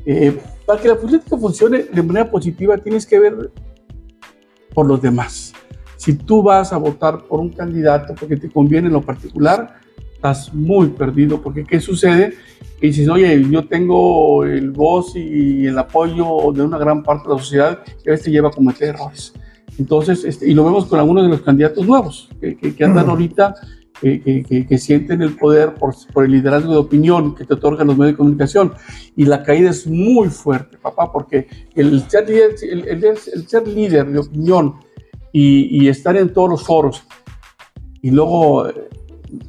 eh, 0.05 0.38
para 0.65 0.81
que 0.81 0.88
la 0.88 0.95
política 0.95 1.38
funcione 1.38 1.83
de 1.83 2.03
manera 2.03 2.31
positiva, 2.31 2.77
tienes 2.77 3.05
que 3.05 3.19
ver 3.19 3.51
por 4.74 4.88
los 4.88 5.01
demás 5.01 5.53
si 5.97 6.13
tú 6.13 6.41
vas 6.41 6.71
a 6.71 6.77
votar 6.77 7.23
por 7.25 7.39
un 7.39 7.49
candidato 7.49 8.15
porque 8.15 8.37
te 8.37 8.49
conviene 8.49 8.87
en 8.87 8.93
lo 8.93 9.01
particular, 9.01 9.79
estás 10.13 10.53
muy 10.53 10.87
perdido, 10.87 11.41
porque 11.41 11.63
¿qué 11.63 11.79
sucede? 11.79 12.33
y 12.81 12.87
dices, 12.87 13.09
oye, 13.09 13.43
yo 13.49 13.67
tengo 13.67 14.43
el 14.43 14.71
voz 14.71 15.15
y 15.15 15.65
el 15.65 15.77
apoyo 15.77 16.51
de 16.53 16.61
una 16.61 16.77
gran 16.77 17.01
parte 17.01 17.27
de 17.27 17.35
la 17.35 17.41
sociedad 17.41 17.83
que 18.03 18.11
a 18.11 18.13
veces 18.13 18.27
lleva 18.27 18.49
a 18.49 18.51
cometer 18.51 18.89
errores. 18.89 19.33
Entonces, 19.79 20.23
este, 20.23 20.47
y 20.47 20.53
lo 20.53 20.63
vemos 20.63 20.85
con 20.85 20.99
algunos 20.99 21.23
de 21.23 21.29
los 21.29 21.41
candidatos 21.41 21.85
nuevos 21.85 22.29
que, 22.39 22.55
que, 22.55 22.83
andan 22.83 23.09
ahorita, 23.09 23.55
que, 23.99 24.65
que, 24.67 24.77
sienten 24.77 25.23
el 25.23 25.35
poder 25.35 25.73
por, 25.73 25.95
por, 26.13 26.25
el 26.25 26.31
liderazgo 26.31 26.71
de 26.71 26.77
opinión 26.77 27.33
que 27.33 27.45
te 27.45 27.55
otorgan 27.55 27.87
los 27.87 27.97
medios 27.97 28.13
de 28.13 28.17
comunicación. 28.17 28.73
Y 29.15 29.25
la 29.25 29.41
caída 29.41 29.71
es 29.71 29.87
muy 29.87 30.29
fuerte, 30.29 30.77
papá, 30.77 31.11
porque 31.11 31.47
el 31.75 32.07
ser 32.09 32.29
líder, 32.29 32.55
el, 32.61 33.03
el, 33.05 33.17
ser 33.17 33.67
líder 33.67 34.11
de 34.11 34.19
opinión 34.19 34.75
y, 35.31 35.84
y 35.84 35.88
estar 35.88 36.15
en 36.17 36.34
todos 36.34 36.50
los 36.50 36.63
foros 36.63 37.03
y 38.01 38.12
luego 38.12 38.67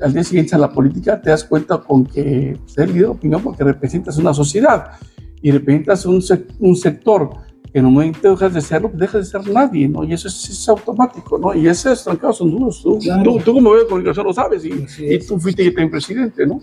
al 0.00 0.12
día 0.12 0.24
siguiente 0.24 0.54
a 0.54 0.58
la 0.58 0.72
política 0.72 1.20
te 1.20 1.30
das 1.30 1.44
cuenta 1.44 1.78
con 1.78 2.04
que 2.04 2.58
ser 2.66 2.88
líder 2.88 3.02
de 3.02 3.08
opinión 3.08 3.42
porque 3.42 3.64
representas 3.64 4.16
una 4.18 4.34
sociedad 4.34 4.92
y 5.40 5.50
representas 5.50 6.04
un, 6.06 6.22
un 6.58 6.76
sector 6.76 7.30
que 7.72 7.78
en 7.78 7.86
un 7.86 7.94
momento 7.94 8.30
dejas 8.30 8.54
de 8.54 8.60
serlo, 8.60 8.88
pues 8.88 9.00
dejas 9.00 9.20
de 9.30 9.40
ser 9.40 9.52
nadie, 9.52 9.88
¿no? 9.88 10.02
Y 10.02 10.14
eso 10.14 10.26
es, 10.28 10.68
automático, 10.68 11.38
¿no? 11.38 11.54
Y 11.54 11.68
esos 11.68 12.02
trancados 12.02 12.38
son 12.38 12.50
duros. 12.50 12.82
Tú, 12.82 12.98
tú, 13.44 13.52
como 13.52 13.70
medio 13.70 13.82
de 13.82 13.88
comunicación 13.88 14.26
lo 14.26 14.32
sabes 14.32 14.64
y, 14.64 14.86
y 14.98 15.18
tú 15.18 15.38
fuiste 15.38 15.64
también 15.66 15.90
presidente, 15.90 16.46
¿no? 16.46 16.60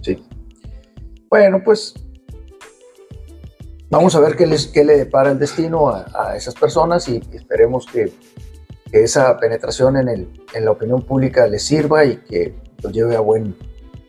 Sí. 0.00 0.16
Bueno, 1.28 1.60
pues 1.62 1.94
vamos 3.92 4.16
a 4.16 4.20
ver 4.20 4.34
qué, 4.34 4.46
les, 4.46 4.66
qué 4.66 4.84
le 4.84 4.96
depara 4.96 5.30
el 5.30 5.38
destino 5.38 5.88
a, 5.88 6.06
a 6.12 6.36
esas 6.36 6.54
personas 6.54 7.08
y 7.08 7.20
esperemos 7.32 7.86
que 7.86 8.12
que 8.92 9.02
esa 9.02 9.36
penetración 9.38 9.96
en, 9.96 10.08
el, 10.08 10.28
en 10.52 10.64
la 10.66 10.70
opinión 10.70 11.02
pública 11.02 11.46
le 11.46 11.58
sirva 11.58 12.04
y 12.04 12.18
que 12.18 12.54
lo 12.82 12.90
lleve 12.90 13.16
a 13.16 13.20
buen, 13.20 13.56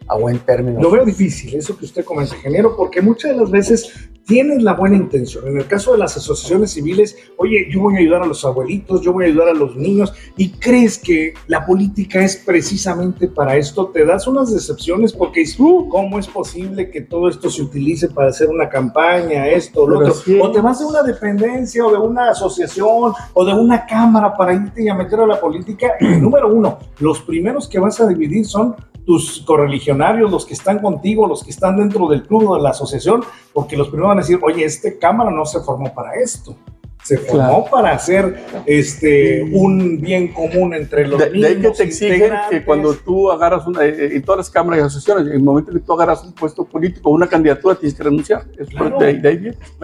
a 0.07 0.17
buen 0.17 0.39
término. 0.39 0.81
Lo 0.81 0.91
veo 0.91 1.05
difícil, 1.05 1.55
eso 1.55 1.77
que 1.77 1.85
usted 1.85 2.03
comenta, 2.03 2.35
ingeniero, 2.35 2.75
porque 2.75 3.01
muchas 3.01 3.31
de 3.31 3.37
las 3.37 3.49
veces 3.49 4.09
tienes 4.25 4.63
la 4.63 4.73
buena 4.73 4.95
intención. 4.95 5.47
En 5.47 5.57
el 5.57 5.67
caso 5.67 5.91
de 5.93 5.97
las 5.97 6.15
asociaciones 6.17 6.71
civiles, 6.71 7.15
oye, 7.37 7.67
yo 7.69 7.81
voy 7.81 7.95
a 7.95 7.99
ayudar 7.99 8.23
a 8.23 8.25
los 8.25 8.43
abuelitos, 8.45 9.01
yo 9.01 9.13
voy 9.13 9.25
a 9.25 9.27
ayudar 9.27 9.49
a 9.49 9.53
los 9.53 9.75
niños, 9.75 10.13
y 10.37 10.51
crees 10.51 10.97
que 10.97 11.33
la 11.47 11.65
política 11.65 12.23
es 12.23 12.37
precisamente 12.37 13.27
para 13.27 13.57
esto, 13.57 13.87
te 13.87 14.05
das 14.05 14.27
unas 14.27 14.53
decepciones 14.53 15.13
porque 15.13 15.43
uh, 15.59 15.89
¿cómo 15.89 16.19
es 16.19 16.27
posible 16.27 16.89
que 16.89 17.01
todo 17.01 17.29
esto 17.29 17.49
se 17.49 17.61
utilice 17.61 18.09
para 18.09 18.29
hacer 18.29 18.49
una 18.49 18.69
campaña, 18.69 19.47
esto, 19.47 19.87
lo 19.87 19.99
otro? 19.99 20.15
O 20.41 20.51
te 20.51 20.61
vas 20.61 20.79
de 20.79 20.85
una 20.85 21.03
dependencia 21.03 21.85
o 21.85 21.91
de 21.91 21.97
una 21.97 22.29
asociación 22.29 23.13
o 23.33 23.45
de 23.45 23.53
una 23.53 23.85
cámara 23.85 24.35
para 24.35 24.53
irte 24.53 24.83
y 24.83 24.89
a 24.89 24.95
meter 24.95 25.19
a 25.19 25.27
la 25.27 25.39
política. 25.39 25.93
Y 25.99 26.05
número 26.21 26.53
uno, 26.53 26.79
los 26.99 27.21
primeros 27.21 27.67
que 27.67 27.79
vas 27.79 27.99
a 27.99 28.07
dividir 28.07 28.45
son 28.45 28.75
tus 29.05 29.41
correligionarios, 29.41 30.31
los 30.31 30.45
que 30.45 30.53
están 30.53 30.79
contigo, 30.79 31.27
los 31.27 31.43
que 31.43 31.51
están 31.51 31.77
dentro 31.77 32.07
del 32.07 32.23
club 32.23 32.49
o 32.49 32.55
de 32.55 32.61
la 32.61 32.69
asociación, 32.69 33.23
porque 33.53 33.77
los 33.77 33.87
primeros 33.87 34.09
van 34.09 34.17
a 34.19 34.21
decir, 34.21 34.39
oye, 34.41 34.63
este 34.63 34.97
cámara 34.97 35.31
no 35.31 35.45
se 35.45 35.59
formó 35.59 35.93
para 35.93 36.13
esto. 36.15 36.55
Se 37.03 37.17
formó 37.17 37.65
para 37.69 37.91
hacer 37.91 38.45
este, 38.65 39.43
un 39.51 39.99
bien 39.99 40.29
común 40.29 40.73
entre 40.73 41.05
los 41.05 41.19
de, 41.19 41.31
De 41.31 41.47
ahí 41.47 41.59
que 41.59 41.71
te 41.71 41.83
exigen 41.83 42.31
que 42.49 42.63
cuando 42.63 42.93
tú 42.93 43.29
agarras 43.29 43.67
una, 43.67 43.83
eh, 43.83 44.15
en 44.15 44.23
todas 44.23 44.37
las 44.37 44.49
cámaras 44.49 44.79
y 44.79 44.83
asociaciones, 44.85 45.27
en 45.27 45.33
el 45.33 45.43
momento 45.43 45.73
que 45.73 45.79
tú 45.79 45.91
agarras 45.91 46.23
un 46.23 46.31
puesto 46.31 46.63
político 46.63 47.09
o 47.09 47.13
una 47.13 47.27
candidatura, 47.27 47.75
tienes 47.75 47.93
que 47.97 48.03
renunciar. 48.03 48.45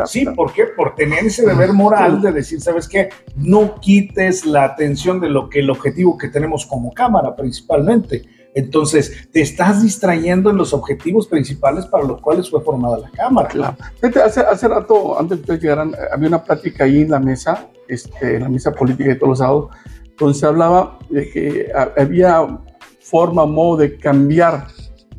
sí, 0.06 0.26
¿por 0.28 0.54
qué? 0.54 0.68
Por 0.68 0.96
tener 0.96 1.26
ese 1.26 1.46
deber 1.46 1.74
moral 1.74 2.22
de 2.22 2.32
decir, 2.32 2.62
¿sabes 2.62 2.88
qué? 2.88 3.10
No 3.36 3.82
quites 3.82 4.46
la 4.46 4.64
atención 4.64 5.20
de 5.20 5.28
lo 5.28 5.50
que 5.50 5.60
el 5.60 5.70
objetivo 5.70 6.18
que 6.18 6.30
tenemos 6.30 6.66
como 6.66 6.94
cámara 6.94 7.36
principalmente 7.36 8.39
entonces, 8.56 9.30
te 9.32 9.42
estás 9.42 9.84
distrayendo 9.84 10.50
en 10.50 10.58
los 10.58 10.74
objetivos 10.74 11.28
principales 11.28 11.86
para 11.86 12.04
los 12.04 12.20
cuales 12.22 12.50
fue 12.50 12.62
formada 12.62 12.98
la 12.98 13.10
Cámara. 13.12 13.48
Claro. 13.50 13.78
Hace, 14.26 14.42
hace 14.42 14.68
rato, 14.68 15.20
antes 15.20 15.30
de 15.30 15.36
que 15.36 15.42
ustedes 15.42 15.62
llegaran, 15.62 15.96
había 16.12 16.28
una 16.30 16.44
plática 16.44 16.86
ahí 16.86 17.02
en 17.02 17.12
la 17.12 17.20
mesa, 17.20 17.68
este, 17.88 18.36
en 18.36 18.44
la 18.44 18.50
mesa 18.50 18.72
política 18.72 19.10
de 19.10 19.16
todos 19.16 19.30
los 19.30 19.40
sábados, 19.40 19.70
donde 20.18 20.38
se 20.38 20.46
hablaba 20.46 20.98
de 21.10 21.30
que 21.30 21.72
había 21.98 22.60
forma, 23.00 23.46
modo 23.46 23.78
de 23.78 23.98
cambiar 23.98 24.68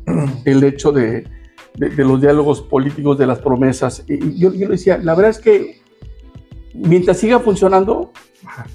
el 0.45 0.63
hecho 0.63 0.91
de, 0.91 1.25
de, 1.75 2.03
los 2.03 2.21
diálogos 2.21 2.61
políticos, 2.61 3.17
de 3.17 3.27
las 3.27 3.39
promesas. 3.39 4.03
Y 4.07 4.37
yo, 4.37 4.53
yo 4.53 4.67
le 4.67 4.73
decía, 4.73 4.97
la 4.97 5.15
verdad 5.15 5.31
es 5.31 5.39
que 5.39 5.81
mientras 6.73 7.17
siga 7.17 7.39
funcionando, 7.39 8.11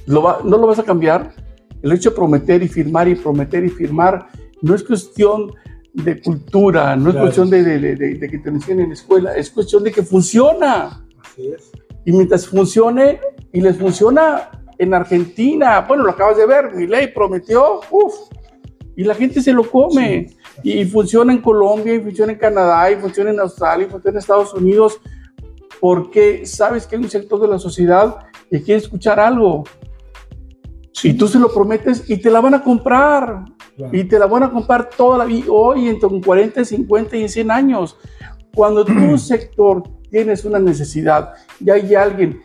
lo 0.06 0.40
no 0.44 0.56
lo 0.56 0.66
vas 0.66 0.78
a 0.78 0.82
cambiar. 0.82 1.34
El 1.82 1.92
hecho 1.92 2.10
de 2.10 2.16
prometer 2.16 2.62
y 2.62 2.68
firmar 2.68 3.06
y 3.06 3.14
prometer 3.14 3.64
y 3.64 3.68
firmar 3.68 4.26
no 4.62 4.74
es 4.74 4.82
cuestión 4.82 5.52
de 5.92 6.20
cultura, 6.20 6.94
no 6.96 7.10
es 7.10 7.16
cuestión 7.16 7.48
de, 7.48 8.18
que 8.30 8.38
te 8.38 8.48
enseñen 8.48 8.80
en 8.80 8.88
la 8.88 8.94
escuela, 8.94 9.34
es 9.34 9.50
cuestión 9.50 9.82
de 9.82 9.92
que 9.92 10.02
funciona. 10.02 11.04
Así 11.22 11.48
es. 11.48 11.72
Y 12.04 12.12
mientras 12.12 12.46
funcione, 12.46 13.20
y 13.52 13.60
les 13.60 13.76
funciona 13.76 14.50
en 14.78 14.94
Argentina, 14.94 15.80
bueno, 15.88 16.04
lo 16.04 16.10
acabas 16.10 16.36
de 16.36 16.46
ver, 16.46 16.74
mi 16.74 16.86
ley 16.86 17.08
prometió, 17.08 17.80
uff, 17.90 18.14
y 18.96 19.04
la 19.04 19.14
gente 19.14 19.40
se 19.40 19.52
lo 19.52 19.68
come. 19.68 20.28
y 20.62 20.84
funciona 20.86 21.32
en 21.32 21.40
Colombia, 21.40 21.94
y 21.94 22.00
funciona 22.00 22.32
en 22.32 22.38
Canadá, 22.38 22.90
y 22.90 22.96
funciona 22.96 23.30
en 23.30 23.40
Australia, 23.40 23.86
y 23.86 23.90
funciona 23.90 24.16
en 24.16 24.18
Estados 24.18 24.54
Unidos, 24.54 25.00
porque 25.80 26.46
sabes 26.46 26.86
que 26.86 26.96
hay 26.96 27.02
un 27.02 27.10
sector 27.10 27.40
de 27.40 27.48
la 27.48 27.58
sociedad 27.58 28.16
que 28.50 28.62
quiere 28.62 28.80
escuchar 28.80 29.20
algo. 29.20 29.64
Y 31.02 31.12
tú 31.14 31.28
se 31.28 31.38
lo 31.38 31.52
prometes 31.52 32.08
y 32.08 32.16
te 32.16 32.30
la 32.30 32.40
van 32.40 32.54
a 32.54 32.62
comprar. 32.62 33.44
Y 33.92 34.04
te 34.04 34.18
la 34.18 34.26
van 34.26 34.44
a 34.44 34.50
comprar 34.50 34.88
toda 34.88 35.18
la 35.18 35.24
vida, 35.24 35.46
hoy, 35.50 35.88
entre 35.88 36.08
40, 36.08 36.64
50 36.64 37.16
y 37.16 37.28
100 37.28 37.50
años. 37.50 37.96
Cuando 38.54 38.84
tu 38.84 39.18
sector 39.18 39.82
tienes 40.10 40.44
una 40.44 40.58
necesidad 40.58 41.34
y 41.60 41.70
hay 41.70 41.94
alguien 41.94 42.40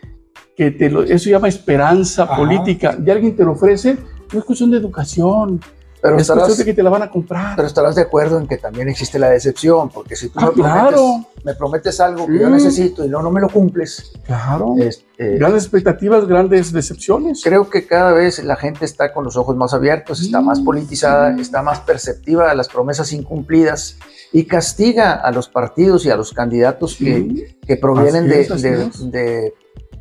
que 0.55 0.71
te 0.71 0.89
lo, 0.89 1.03
eso 1.03 1.29
llama 1.29 1.47
esperanza 1.47 2.27
política, 2.35 2.97
y 3.03 3.09
alguien 3.09 3.35
te 3.35 3.43
lo 3.43 3.53
ofrece, 3.53 3.97
no 4.31 4.39
es 4.39 4.45
cuestión 4.45 4.71
de 4.71 4.77
educación, 4.77 5.59
pero 6.01 6.15
es 6.15 6.23
estarás, 6.23 6.57
de 6.57 6.65
que 6.65 6.73
te 6.73 6.81
la 6.81 6.89
van 6.89 7.03
a 7.03 7.11
comprar. 7.11 7.55
Pero 7.55 7.67
estarás 7.67 7.95
de 7.95 8.01
acuerdo 8.01 8.39
en 8.39 8.47
que 8.47 8.57
también 8.57 8.89
existe 8.89 9.19
la 9.19 9.29
decepción, 9.29 9.89
porque 9.89 10.15
si 10.15 10.29
tú 10.29 10.39
ah, 10.39 10.51
me, 10.55 10.63
prometes, 10.63 11.01
me, 11.43 11.53
prometes, 11.53 11.99
algo 11.99 12.25
que 12.25 12.39
yo 12.39 12.49
necesito 12.49 13.05
y 13.05 13.09
no, 13.09 13.21
no 13.21 13.29
me 13.29 13.39
lo 13.39 13.49
cumples. 13.49 14.11
Claro. 14.25 14.75
Eh, 14.79 15.37
grandes 15.37 15.63
expectativas, 15.63 16.25
grandes 16.27 16.73
decepciones. 16.73 17.41
Creo 17.43 17.69
que 17.69 17.85
cada 17.85 18.13
vez 18.13 18.43
la 18.43 18.55
gente 18.55 18.85
está 18.85 19.13
con 19.13 19.23
los 19.23 19.37
ojos 19.37 19.55
más 19.55 19.75
abiertos, 19.75 20.21
está 20.21 20.41
más 20.41 20.59
politizada, 20.61 21.35
está 21.39 21.61
más 21.61 21.81
perceptiva 21.81 22.49
de 22.49 22.55
las 22.55 22.67
promesas 22.67 23.13
incumplidas 23.13 23.97
y 24.33 24.45
castiga 24.45 25.13
a 25.13 25.31
los 25.31 25.49
partidos 25.49 26.05
y 26.05 26.09
a 26.09 26.15
los 26.15 26.33
candidatos 26.33 26.95
que, 26.95 27.57
que, 27.67 27.77
provienen 27.77 28.27
de, 28.27 28.47
de, 28.47 29.53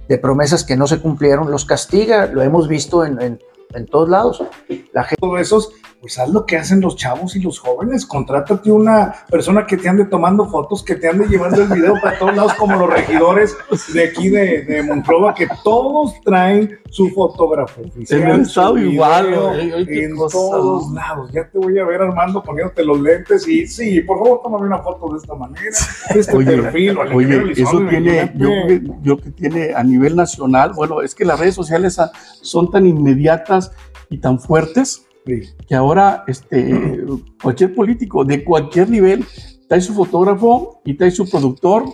de, 0.09 0.19
promesas 0.19 0.65
que 0.65 0.77
no 0.77 0.87
se 0.87 1.01
cumplieron, 1.01 1.51
los 1.51 1.67
castiga, 1.67 2.27
lo 2.27 2.41
hemos 2.41 2.69
visto 2.69 3.05
en, 3.05 3.21
en, 3.21 3.41
en 3.75 3.87
todos 3.87 4.09
lados. 4.09 4.43
La 4.93 5.05
gente, 5.05 5.21
todos 5.21 5.41
esos 5.41 5.73
pues 6.01 6.19
haz 6.19 6.31
lo 6.31 6.47
que 6.47 6.57
hacen 6.57 6.81
los 6.81 6.97
chavos 6.97 7.37
y 7.37 7.41
los 7.41 7.59
jóvenes, 7.59 8.07
contrátate 8.07 8.73
una 8.73 9.15
persona 9.29 9.67
que 9.67 9.77
te 9.77 9.87
ande 9.87 10.07
tomando 10.07 10.49
fotos, 10.49 10.83
que 10.83 10.95
te 10.95 11.09
ande 11.09 11.27
llevando 11.29 11.61
el 11.61 11.69
video 11.69 11.95
para 12.01 12.19
todos 12.19 12.35
lados, 12.35 12.55
como 12.55 12.77
los 12.77 12.89
regidores 12.89 13.55
de 13.93 14.05
aquí 14.05 14.31
de, 14.31 14.63
de 14.63 14.83
Monclova, 14.83 15.35
que 15.35 15.47
todos 15.63 16.19
traen 16.25 16.79
su 16.89 17.11
fotógrafo 17.11 17.83
oficial. 17.83 18.23
En 18.23 18.29
el 18.29 18.41
estado 18.41 18.79
igual, 18.79 19.35
en 19.89 20.17
todos 20.17 20.91
lados. 20.93 21.31
Ya 21.33 21.47
te 21.49 21.59
voy 21.59 21.79
a 21.79 21.85
ver, 21.85 22.01
Armando, 22.01 22.43
poniéndote 22.43 22.83
los 22.83 22.99
lentes 22.99 23.47
y 23.47 23.67
sí, 23.67 24.01
por 24.01 24.19
favor, 24.19 24.41
tómame 24.43 24.67
una 24.69 24.79
foto 24.79 25.13
de 25.13 25.19
esta 25.19 25.35
manera, 25.35 25.77
de 26.15 26.21
este 26.21 26.45
perfil. 26.45 26.99
Oye, 26.99 27.53
eso 27.53 27.79
tiene, 27.91 28.33
yo, 28.37 28.49
yo 29.03 29.19
que 29.19 29.31
tiene 29.31 29.75
a 29.75 29.85
nivel 29.85 30.17
nacional, 30.17 30.73
bueno, 30.75 31.03
es 31.03 31.15
que 31.15 31.27
las 31.27 31.39
redes 31.39 31.55
sociales 31.55 32.01
son 32.41 32.71
tan 32.71 32.87
inmediatas 32.87 33.73
y 34.09 34.19
tan 34.19 34.41
fuertes 34.41 35.07
que 35.69 35.75
ahora 35.75 36.25
este, 36.27 37.05
cualquier 37.43 37.75
político 37.75 38.25
de 38.25 38.45
cualquier 38.45 38.91
nivel 38.91 39.25
trae 39.69 39.81
su 39.81 39.95
fotógrafo 39.95 40.81
y 40.85 40.95
trae 40.95 41.11
su 41.11 41.29
productor 41.29 41.85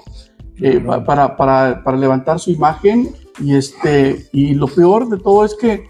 eh, 0.61 0.81
para, 1.05 1.37
para, 1.37 1.83
para, 1.85 1.97
levantar 1.97 2.41
su 2.41 2.51
imagen. 2.51 3.11
Y, 3.39 3.55
este, 3.55 4.27
y 4.33 4.55
lo 4.55 4.67
peor 4.67 5.09
de 5.11 5.19
todo 5.19 5.45
es 5.45 5.55
que 5.55 5.89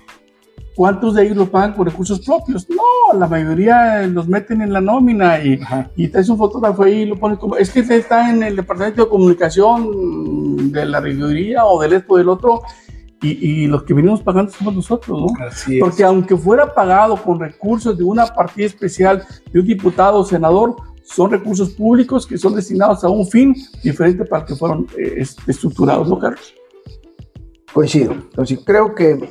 ¿cuántos 0.77 1.15
de 1.15 1.25
ellos 1.25 1.37
lo 1.37 1.47
pagan 1.47 1.73
con 1.73 1.87
recursos 1.87 2.21
propios? 2.21 2.69
No, 2.69 3.19
la 3.19 3.27
mayoría 3.27 4.07
los 4.07 4.29
meten 4.29 4.61
en 4.61 4.73
la 4.73 4.81
nómina 4.81 5.43
y, 5.43 5.59
y 5.97 6.09
traes 6.09 6.29
un 6.29 6.37
fotógrafo 6.37 6.85
ahí 6.85 7.01
y 7.01 7.07
lo 7.07 7.17
pones 7.17 7.39
como, 7.39 7.57
es 7.57 7.71
que 7.71 7.81
está 7.81 8.31
en 8.31 8.43
el 8.43 8.55
departamento 8.55 9.05
de 9.05 9.11
comunicación 9.11 10.71
de 10.71 10.85
la 10.85 11.01
regiduría 11.01 11.65
o 11.65 11.81
del 11.81 11.95
esto 11.95 12.17
del 12.17 12.29
otro 12.29 12.63
y, 13.23 13.67
los 13.67 13.85
que 13.85 13.95
venimos 13.95 14.23
pagando 14.23 14.53
somos 14.53 14.75
nosotros, 14.75 15.21
¿no? 15.21 15.27
Porque 15.81 16.05
aunque 16.05 16.37
fuera 16.37 16.73
pagado 16.73 17.17
con 17.17 17.41
recursos 17.41 17.97
de 17.97 18.05
una 18.05 18.27
partida 18.27 18.67
especial 18.67 19.27
de 19.53 19.61
un 19.61 19.67
diputado 19.67 20.19
o 20.19 20.25
senador, 20.25 20.77
son 21.03 21.31
recursos 21.31 21.71
públicos 21.71 22.27
que 22.27 22.37
son 22.37 22.55
destinados 22.55 23.05
a 23.05 23.09
un 23.09 23.27
fin 23.27 23.55
diferente 23.83 24.25
para 24.25 24.43
el 24.43 24.49
que 24.49 24.57
fueron 24.57 24.87
eh, 24.99 25.25
estructurados, 25.47 26.09
¿no, 26.09 26.19
Carlos? 26.19 26.55
Coincido. 27.73 28.13
Entonces, 28.13 28.59
creo 28.65 28.95
que 28.95 29.29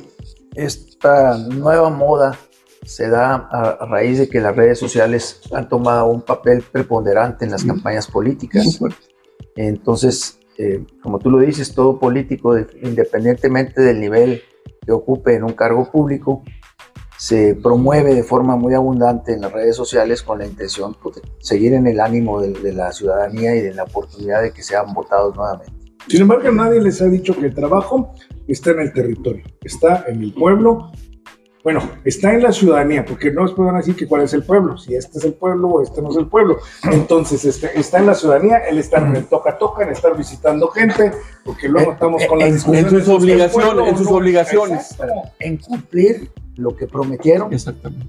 esta 0.54 1.36
nueva 1.36 1.90
moda 1.90 2.36
se 2.84 3.08
da 3.08 3.48
a, 3.50 3.84
raíz 3.86 4.18
de 4.18 4.28
que 4.28 4.40
las 4.40 4.56
redes 4.56 4.78
sociales 4.78 5.40
han 5.52 5.68
tomado 5.68 6.06
un 6.06 6.22
papel 6.22 6.62
preponderante 6.62 7.44
en 7.44 7.50
las 7.50 7.64
campañas 7.64 8.06
políticas. 8.06 8.80
Entonces, 9.56 10.38
eh, 10.58 10.84
como 11.02 11.18
tú 11.18 11.30
lo 11.30 11.38
dices, 11.38 11.74
todo 11.74 11.98
político, 11.98 12.56
independientemente 12.82 13.82
del 13.82 14.00
nivel 14.00 14.42
que 14.84 14.92
ocupe 14.92 15.34
en 15.34 15.44
un 15.44 15.52
cargo 15.52 15.90
público, 15.90 16.42
se 17.18 17.54
promueve 17.54 18.14
de 18.14 18.22
forma 18.22 18.56
muy 18.56 18.74
abundante 18.74 19.32
en 19.32 19.40
las 19.40 19.52
redes 19.52 19.74
sociales 19.74 20.22
con 20.22 20.38
la 20.38 20.46
intención 20.46 20.94
pues, 21.02 21.16
de 21.16 21.22
seguir 21.38 21.72
en 21.72 21.86
el 21.86 22.00
ánimo 22.00 22.40
de, 22.40 22.72
la 22.72 22.92
ciudadanía 22.92 23.54
y 23.56 23.60
de 23.60 23.74
la 23.74 23.84
oportunidad 23.84 24.42
de 24.42 24.52
que 24.52 24.62
sean 24.62 24.92
votados 24.92 25.34
nuevamente. 25.34 25.72
Sin 26.08 26.22
embargo, 26.22 26.50
nadie 26.52 26.80
les 26.80 27.00
ha 27.02 27.06
dicho 27.06 27.34
que 27.34 27.46
el 27.46 27.54
trabajo 27.54 28.14
está 28.46 28.70
en 28.70 28.80
el 28.80 28.92
territorio, 28.92 29.44
está 29.62 30.04
en 30.06 30.22
el 30.22 30.32
pueblo. 30.32 30.92
Bueno, 31.66 31.80
está 32.04 32.32
en 32.32 32.44
la 32.44 32.52
ciudadanía, 32.52 33.04
porque 33.04 33.32
no 33.32 33.44
pueden 33.52 33.76
decir 33.78 33.96
que 33.96 34.06
cuál 34.06 34.22
es 34.22 34.32
el 34.32 34.44
pueblo, 34.44 34.78
si 34.78 34.94
este 34.94 35.18
es 35.18 35.24
el 35.24 35.32
pueblo 35.32 35.66
o 35.66 35.82
este 35.82 36.00
no 36.00 36.12
es 36.12 36.16
el 36.16 36.28
pueblo. 36.28 36.58
Entonces, 36.92 37.44
este, 37.44 37.76
está 37.76 37.98
en 37.98 38.06
la 38.06 38.14
ciudadanía, 38.14 38.58
él 38.58 38.78
está 38.78 38.98
en 38.98 39.16
el 39.16 39.24
toca-toca, 39.24 39.82
en 39.82 39.90
estar 39.90 40.16
visitando 40.16 40.68
gente, 40.68 41.10
porque 41.44 41.68
luego 41.68 41.94
estamos 41.94 42.24
con 42.26 42.38
las 42.38 42.52
discusiones. 42.52 42.92
En 42.92 43.00
sus 43.00 43.08
obligaciones, 43.08 43.88
en 43.88 43.98
sus 43.98 44.06
obligaciones. 44.06 44.96
En 45.40 45.56
cumplir 45.56 46.30
lo 46.54 46.76
que 46.76 46.86
prometieron 46.86 47.52
Exactamente. 47.52 48.06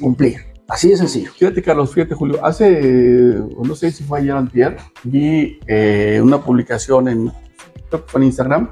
cumplir. 0.00 0.36
Así 0.68 0.90
de 0.90 0.96
sencillo. 0.96 1.32
Fíjate, 1.32 1.60
Carlos, 1.60 1.92
fíjate, 1.92 2.14
Julio. 2.14 2.38
Hace, 2.46 3.40
no 3.64 3.74
sé 3.74 3.90
si 3.90 4.04
fue 4.04 4.20
ayer 4.20 4.30
o 4.30 4.38
antier, 4.38 4.76
vi 5.02 5.58
eh, 5.66 6.20
una 6.22 6.40
publicación 6.40 7.08
en, 7.08 7.32
en 8.14 8.22
Instagram 8.22 8.70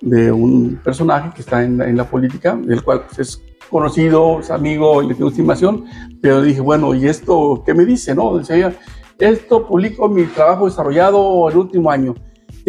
de 0.00 0.32
un 0.32 0.80
personaje 0.82 1.30
que 1.32 1.42
está 1.42 1.62
en, 1.62 1.80
en 1.80 1.96
la 1.96 2.10
política, 2.10 2.56
del 2.56 2.82
cual 2.82 3.04
pues, 3.06 3.20
es 3.20 3.47
conocido, 3.70 4.40
es 4.40 4.50
amigo 4.50 5.02
y 5.02 5.08
le 5.08 5.14
tengo 5.14 5.30
estimación, 5.30 5.84
pero 6.20 6.42
dije, 6.42 6.60
bueno, 6.60 6.94
¿y 6.94 7.06
esto 7.06 7.62
qué 7.64 7.74
me 7.74 7.84
dice? 7.84 8.14
No, 8.14 8.38
decía, 8.38 8.76
esto 9.18 9.66
publico 9.66 10.08
mi 10.08 10.24
trabajo 10.24 10.66
desarrollado 10.66 11.48
el 11.48 11.56
último 11.56 11.90
año 11.90 12.14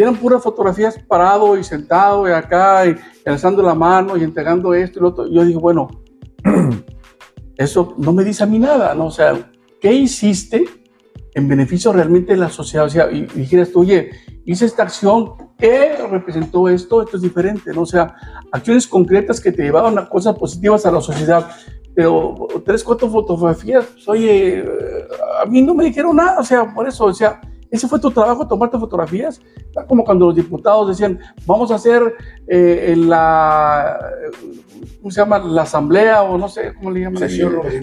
eran 0.02 0.16
puras 0.16 0.42
fotografías 0.42 0.98
parado 0.98 1.58
y 1.58 1.64
sentado 1.64 2.28
y 2.28 2.32
acá 2.32 2.86
y 2.86 2.96
alzando 3.26 3.62
la 3.62 3.74
mano 3.74 4.16
y 4.16 4.24
entregando 4.24 4.74
esto 4.74 4.98
y 4.98 5.02
lo 5.02 5.08
otro. 5.08 5.26
Yo 5.28 5.44
digo, 5.44 5.60
bueno, 5.60 5.88
eso 7.56 7.94
no 7.98 8.12
me 8.12 8.24
dice 8.24 8.44
a 8.44 8.46
mí 8.46 8.58
nada, 8.58 8.94
¿no? 8.94 9.06
O 9.06 9.10
sea, 9.10 9.50
¿qué 9.80 9.92
hiciste 9.92 10.64
en 11.34 11.48
beneficio 11.48 11.92
realmente 11.92 12.32
de 12.32 12.38
la 12.38 12.48
sociedad? 12.48 12.86
O 12.86 12.90
sea, 12.90 13.10
y, 13.10 13.26
dijeras 13.26 13.70
tú, 13.72 13.80
oye, 13.80 14.10
hice 14.44 14.66
esta 14.66 14.84
acción, 14.84 15.32
¿qué 15.58 15.96
representó 16.10 16.68
esto? 16.68 17.02
Esto 17.02 17.16
es 17.16 17.22
diferente, 17.22 17.72
¿no? 17.72 17.82
O 17.82 17.86
sea, 17.86 18.14
acciones 18.52 18.86
concretas 18.86 19.40
que 19.40 19.52
te 19.52 19.62
llevaron 19.62 19.98
a 19.98 20.08
cosas 20.08 20.36
positivas 20.36 20.86
a 20.86 20.90
la 20.90 21.00
sociedad. 21.00 21.50
Pero 21.94 22.48
tres, 22.64 22.84
cuatro 22.84 23.10
fotografías, 23.10 23.84
pues, 23.84 24.08
oye, 24.08 24.64
a 25.42 25.46
mí 25.46 25.60
no 25.60 25.74
me 25.74 25.84
dijeron 25.84 26.16
nada, 26.16 26.38
o 26.38 26.44
sea, 26.44 26.72
por 26.72 26.88
eso, 26.88 27.06
o 27.06 27.12
sea, 27.12 27.40
ese 27.70 27.86
fue 27.86 28.00
tu 28.00 28.10
trabajo, 28.10 28.46
tomarte 28.46 28.78
fotografías. 28.78 29.40
Como 29.86 30.04
cuando 30.04 30.26
los 30.26 30.34
diputados 30.34 30.88
decían, 30.88 31.20
vamos 31.46 31.70
a 31.70 31.76
hacer 31.76 32.02
eh, 32.48 32.94
la, 32.96 33.98
¿cómo 34.98 35.10
se 35.10 35.20
llama? 35.20 35.38
La 35.38 35.62
asamblea 35.62 36.22
o 36.22 36.36
no 36.36 36.48
sé 36.48 36.74
cómo 36.74 36.90
le 36.90 37.00
llaman. 37.00 37.22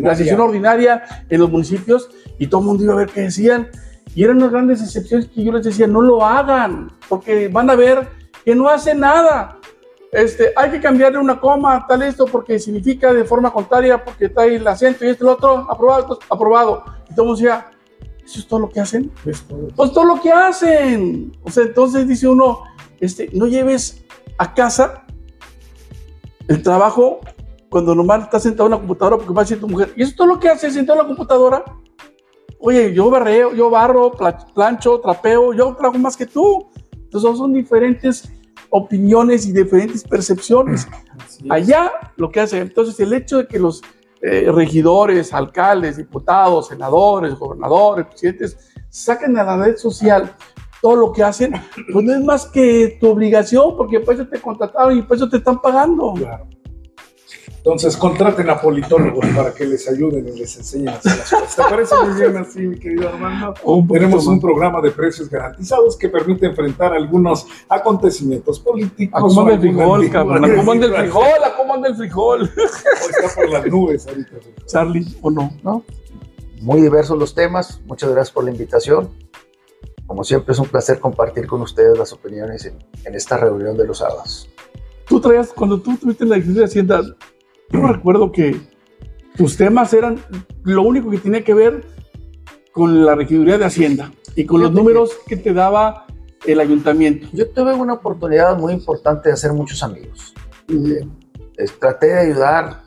La 0.01 0.15
sesión 0.15 0.41
ordinaria 0.41 1.03
en 1.29 1.39
los 1.39 1.49
municipios 1.49 2.09
y 2.37 2.47
todo 2.47 2.61
el 2.61 2.67
mundo 2.67 2.83
iba 2.83 2.93
a 2.93 2.97
ver 2.97 3.09
qué 3.09 3.21
decían. 3.21 3.69
Y 4.15 4.23
eran 4.23 4.37
unas 4.37 4.51
grandes 4.51 4.81
excepciones 4.81 5.27
que 5.27 5.43
yo 5.43 5.51
les 5.51 5.65
decía, 5.65 5.87
no 5.87 6.01
lo 6.01 6.25
hagan, 6.25 6.91
porque 7.07 7.47
van 7.47 7.69
a 7.69 7.75
ver 7.75 8.07
que 8.43 8.55
no 8.55 8.67
hace 8.67 8.95
nada. 8.95 9.59
Este, 10.11 10.53
hay 10.55 10.71
que 10.71 10.79
cambiarle 10.79 11.19
una 11.19 11.39
coma, 11.39 11.85
tal 11.87 12.01
esto, 12.01 12.25
porque 12.25 12.59
significa 12.59 13.13
de 13.13 13.25
forma 13.25 13.51
contraria, 13.51 14.03
porque 14.03 14.25
está 14.25 14.43
ahí 14.43 14.55
el 14.55 14.67
acento 14.67 15.05
y 15.05 15.09
este 15.09 15.23
el 15.23 15.29
otro, 15.29 15.67
aprobado, 15.69 16.19
aprobado. 16.29 16.83
Y 17.09 17.15
todo 17.15 17.33
decía, 17.33 17.67
¿Eso 18.27 18.39
es 18.39 18.47
todo 18.47 18.59
lo 18.59 18.69
que 18.69 18.81
hacen? 18.81 19.09
Pues 19.23 19.41
todo. 19.43 19.69
Pues 19.73 19.93
todo 19.93 20.03
lo 20.03 20.21
que 20.21 20.29
hacen. 20.29 21.31
O 21.43 21.49
sea, 21.49 21.63
entonces 21.63 22.05
dice 22.09 22.27
uno, 22.27 22.63
este, 22.99 23.29
no 23.31 23.47
lleves 23.47 24.03
a 24.37 24.53
casa 24.53 25.05
el 26.49 26.61
trabajo 26.61 27.21
cuando 27.69 27.95
nomás 27.95 28.23
estás 28.23 28.43
sentado 28.43 28.67
en 28.67 28.71
la 28.71 28.77
computadora 28.79 29.15
porque 29.15 29.33
va 29.33 29.41
a 29.41 29.45
decir 29.45 29.61
tu 29.61 29.69
mujer, 29.69 29.93
¿y 29.95 30.01
eso 30.01 30.11
es 30.11 30.17
todo 30.17 30.27
lo 30.27 30.39
que 30.41 30.49
haces 30.49 30.73
sentado 30.73 30.99
en 30.99 31.03
la 31.03 31.07
computadora? 31.07 31.63
Oye, 32.59 32.93
yo 32.93 33.09
barreo, 33.09 33.53
yo 33.53 33.69
barro, 33.69 34.11
plancho, 34.53 34.99
trapeo, 34.99 35.53
yo 35.53 35.75
trabajo 35.75 35.99
más 35.99 36.17
que 36.17 36.25
tú. 36.25 36.69
Entonces 36.93 37.37
son 37.37 37.53
diferentes 37.53 38.29
opiniones 38.69 39.45
y 39.45 39.53
diferentes 39.53 40.03
percepciones. 40.03 40.87
Allá 41.49 41.91
lo 42.17 42.31
que 42.31 42.41
hace, 42.41 42.59
entonces 42.59 42.99
el 42.99 43.13
hecho 43.13 43.37
de 43.37 43.47
que 43.47 43.59
los 43.59 43.81
eh, 44.21 44.51
regidores, 44.51 45.33
alcaldes, 45.33 45.97
diputados, 45.97 46.67
senadores, 46.67 47.35
gobernadores, 47.35 48.07
presidentes, 48.07 48.57
saquen 48.89 49.37
a 49.37 49.43
la 49.43 49.57
red 49.57 49.77
social 49.77 50.35
todo 50.81 50.95
lo 50.95 51.11
que 51.11 51.23
hacen, 51.23 51.53
pues 51.91 52.05
no 52.05 52.13
es 52.13 52.23
más 52.23 52.45
que 52.47 52.97
tu 52.99 53.09
obligación, 53.09 53.75
porque 53.75 53.99
por 53.99 54.13
eso 54.13 54.27
te 54.27 54.39
contrataron 54.39 54.97
y 54.97 55.01
por 55.01 55.17
eso 55.17 55.29
te 55.29 55.37
están 55.37 55.59
pagando. 55.61 56.13
Claro. 56.13 56.47
Entonces 57.67 57.97
contraten 57.97 58.49
a 58.49 58.61
politólogos 58.61 59.25
para 59.35 59.53
que 59.53 59.65
les 59.65 59.89
ayuden 59.89 60.25
y 60.25 60.39
les 60.39 60.55
enseñen 60.55 60.87
a 60.87 60.93
hacer 60.93 61.17
las 61.17 61.29
cosas. 61.29 61.55
¿Te 61.57 61.63
parece 61.63 61.95
muy 62.01 62.21
bien 62.21 62.37
así, 62.37 62.59
mi 62.61 62.79
querido 62.79 63.09
Armando? 63.09 63.55
Tenemos 63.91 64.25
un 64.25 64.39
programa 64.39 64.79
de 64.79 64.89
precios 64.91 65.29
garantizados 65.29 65.97
que 65.97 66.07
permite 66.07 66.45
enfrentar 66.45 66.93
algunos 66.93 67.45
acontecimientos 67.67 68.61
políticos. 68.61 69.21
Acomanda 69.21 69.55
el 69.55 69.59
frijol, 69.59 70.09
cabrón. 70.09 70.45
Acomanda 70.45 70.85
el 70.85 70.93
frijol, 70.93 71.43
acomanda 71.45 71.87
el 71.89 71.95
frijol. 71.97 72.51
está 72.55 73.35
por 73.35 73.49
las 73.49 73.65
nubes 73.65 74.07
ahorita. 74.07 74.31
Charlie, 74.65 75.17
¿o 75.21 75.29
no? 75.29 75.51
¿no? 75.61 75.83
Muy 76.61 76.79
diversos 76.79 77.19
los 77.19 77.35
temas. 77.35 77.81
Muchas 77.85 78.09
gracias 78.11 78.31
por 78.31 78.45
la 78.45 78.51
invitación. 78.51 79.09
Como 80.05 80.23
siempre 80.23 80.53
es 80.53 80.59
un 80.59 80.69
placer 80.69 81.01
compartir 81.01 81.47
con 81.47 81.61
ustedes 81.63 81.97
las 81.97 82.13
opiniones 82.13 82.63
en, 82.63 82.77
en 83.03 83.13
esta 83.13 83.35
reunión 83.35 83.75
de 83.75 83.85
los 83.85 83.97
sábados. 83.97 84.49
Tú 85.05 85.19
traías, 85.19 85.51
cuando 85.51 85.81
tú 85.81 85.97
tuviste 85.97 86.25
la 86.25 86.35
decisión 86.35 86.55
de 86.55 86.63
Hacienda, 86.63 87.01
yo 87.69 87.87
recuerdo 87.87 88.31
que 88.31 88.59
tus 89.35 89.57
temas 89.57 89.93
eran 89.93 90.19
lo 90.63 90.81
único 90.83 91.09
que 91.09 91.17
tenía 91.17 91.43
que 91.43 91.53
ver 91.53 91.85
con 92.71 93.05
la 93.05 93.15
regiduría 93.15 93.57
de 93.57 93.65
Hacienda 93.65 94.11
y 94.35 94.45
con 94.45 94.61
los 94.61 94.71
números 94.71 95.11
que 95.27 95.37
te 95.37 95.53
daba 95.53 96.05
el 96.45 96.59
ayuntamiento. 96.59 97.27
Yo 97.33 97.49
tuve 97.49 97.73
una 97.73 97.93
oportunidad 97.93 98.57
muy 98.57 98.73
importante 98.73 99.29
de 99.29 99.33
hacer 99.33 99.53
muchos 99.53 99.83
amigos. 99.83 100.33
Traté 101.79 102.07
de 102.07 102.19
ayudar 102.19 102.83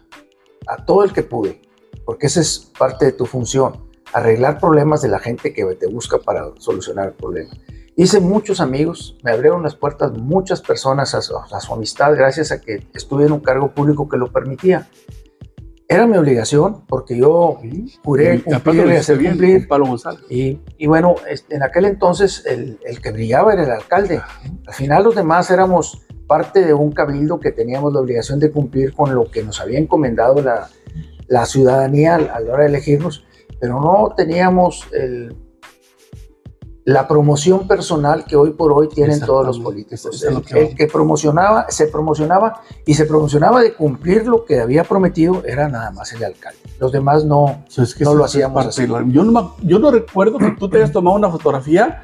a 0.67 0.85
todo 0.85 1.05
el 1.05 1.13
que 1.13 1.23
pude, 1.23 1.61
porque 2.05 2.27
esa 2.27 2.41
es 2.41 2.71
parte 2.79 3.07
de 3.07 3.13
tu 3.13 3.27
función, 3.27 3.89
arreglar 4.13 4.59
problemas 4.59 5.03
de 5.03 5.09
la 5.09 5.19
gente 5.19 5.53
que 5.53 5.65
te 5.75 5.87
busca 5.87 6.19
para 6.19 6.53
solucionar 6.59 7.09
el 7.09 7.15
problema. 7.15 7.51
Hice 7.97 8.21
muchos 8.21 8.61
amigos, 8.61 9.19
me 9.23 9.33
abrieron 9.33 9.63
las 9.63 9.75
puertas 9.75 10.13
muchas 10.13 10.61
personas 10.61 11.15
a 11.15 11.21
su, 11.21 11.37
amistad 11.73 12.15
gracias 12.15 12.53
a 12.53 12.61
que 12.61 12.87
estuve 12.95 13.27
en 13.27 13.33
un 13.33 13.41
cargo 13.41 13.73
público 13.73 14.09
que 14.09 14.17
lo 14.17 14.33
permitía. 14.33 14.89
Era 15.89 16.07
mi 16.07 16.17
obligación 16.17 16.87
porque 16.87 17.17
yo 17.17 17.59
juré 18.05 18.43
cumplir 18.43 18.87
y 18.87 18.97
hacer 18.97 19.21
cumplir. 19.21 19.69
Y, 20.29 20.61
y, 20.79 20.87
bueno, 20.87 21.17
en 21.49 21.63
aquel 21.65 21.85
entonces 21.87 22.45
el, 22.47 22.79
el, 22.85 23.03
que 23.03 23.11
brillaba 23.11 23.53
era 23.53 23.65
el 23.65 23.71
alcalde. 23.73 24.23
Al 24.67 24.75
final 24.75 25.03
los 25.03 25.17
demás 25.17 25.51
éramos 25.51 26.07
parte 26.29 26.65
de 26.65 26.73
un 26.73 26.93
cabildo 26.93 27.41
que 27.41 27.51
teníamos 27.51 27.93
la 27.93 27.99
obligación 27.99 28.39
de 28.39 28.53
cumplir 28.53 28.95
con 28.95 29.13
lo 29.13 29.29
que 29.33 29.43
nos 29.43 29.61
había 29.61 29.81
encomendado 29.81 30.41
la, 30.41 30.69
la 31.27 31.45
ciudadanía 31.45 32.15
a 32.15 32.41
la 32.41 32.53
hora 32.53 32.63
de 32.63 32.69
elegirnos, 32.69 33.25
pero 33.61 33.81
no 33.81 34.15
teníamos 34.17 34.87
el 34.93 35.35
la 36.85 37.07
promoción 37.07 37.69
personal 37.69 38.25
que 38.25 38.37
hoy 38.37 38.51
por 38.51 38.73
hoy 38.73 38.89
tienen 38.89 39.21
todos 39.21 39.47
los 39.47 39.61
políticos. 39.61 40.25
El, 40.53 40.75
que 40.75 40.87
promocionaba, 40.87 41.67
se 41.69 41.87
promocionaba 41.87 42.63
y 42.87 42.95
se 42.95 43.05
promocionaba 43.05 43.61
de 43.61 43.75
cumplir 43.75 44.27
lo 44.27 44.45
que 44.45 44.61
había 44.61 44.85
prometido 44.85 45.43
era 45.45 45.69
nada 45.69 45.91
más 45.91 46.13
el 46.13 46.25
alcalde. 46.25 46.59
Los 46.79 46.93
demás 46.93 47.25
no, 47.25 47.65
no 48.01 48.15
lo 48.15 48.25
hacíamos 48.25 48.67
así. 48.67 48.87
Yo 48.87 49.25
no, 49.25 49.57
yo 49.63 49.79
no 49.79 49.91
recuerdo 49.91 50.39
que 50.39 50.51
tú 50.53 50.69
te 50.69 50.79
hayas 50.79 50.93
tomado 50.93 51.17
una 51.17 51.31
fotografía, 51.31 52.03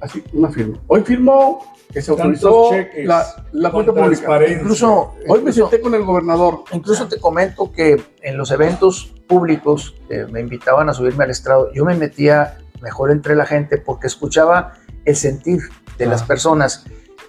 así, 0.00 0.22
una 0.32 0.50
firma. 0.50 0.78
Hoy 0.88 1.02
firmó 1.02 1.64
que 1.92 2.02
se 2.02 2.10
autorizó 2.10 2.70
la, 3.04 3.24
la 3.52 3.70
cuenta 3.70 3.92
pública. 3.92 4.46
Incluso, 4.48 5.14
hoy 5.28 5.42
me 5.42 5.52
senté 5.52 5.80
con 5.80 5.94
el 5.94 6.04
gobernador. 6.04 6.64
Incluso 6.72 7.06
te 7.08 7.18
comento 7.18 7.72
que 7.72 8.02
en 8.20 8.36
los 8.36 8.50
eventos 8.50 9.14
públicos 9.26 9.94
que 10.08 10.26
me 10.26 10.40
invitaban 10.40 10.88
a 10.88 10.94
subirme 10.94 11.24
al 11.24 11.30
estrado, 11.30 11.72
yo 11.72 11.84
me 11.84 11.94
metía 11.94 12.58
mejor 12.80 13.10
entre 13.10 13.34
la 13.34 13.46
gente 13.46 13.78
porque 13.78 14.06
escuchaba 14.06 14.74
el 15.04 15.16
sentir 15.16 15.60
de 15.96 16.06
las 16.06 16.22
personas. 16.22 16.84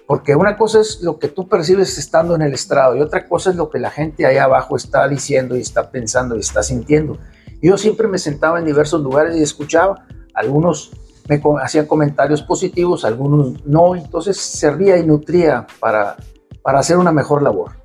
Porque 0.06 0.34
una 0.34 0.56
cosa 0.56 0.80
es 0.80 1.02
lo 1.02 1.18
que 1.18 1.28
tú 1.28 1.48
percibes 1.48 1.96
estando 1.96 2.34
en 2.34 2.42
el 2.42 2.52
estrado 2.52 2.96
y 2.96 3.00
otra 3.00 3.28
cosa 3.28 3.50
es 3.50 3.56
lo 3.56 3.70
que 3.70 3.78
la 3.78 3.90
gente 3.90 4.26
ahí 4.26 4.38
abajo 4.38 4.76
está 4.76 5.06
diciendo 5.06 5.56
y 5.56 5.60
está 5.60 5.90
pensando 5.90 6.36
y 6.36 6.40
está 6.40 6.62
sintiendo. 6.62 7.18
Yo 7.62 7.76
siempre 7.78 8.08
me 8.08 8.18
sentaba 8.18 8.58
en 8.58 8.64
diversos 8.64 9.00
lugares 9.02 9.36
y 9.36 9.42
escuchaba. 9.42 10.06
Algunos 10.34 10.90
me 11.28 11.40
hacían 11.62 11.86
comentarios 11.86 12.42
positivos, 12.42 13.04
algunos 13.04 13.64
no. 13.64 13.94
Entonces 13.94 14.36
servía 14.36 14.96
y 14.96 15.06
nutría 15.06 15.66
para, 15.78 16.16
para 16.62 16.80
hacer 16.80 16.96
una 16.96 17.12
mejor 17.12 17.42
labor. 17.42 17.79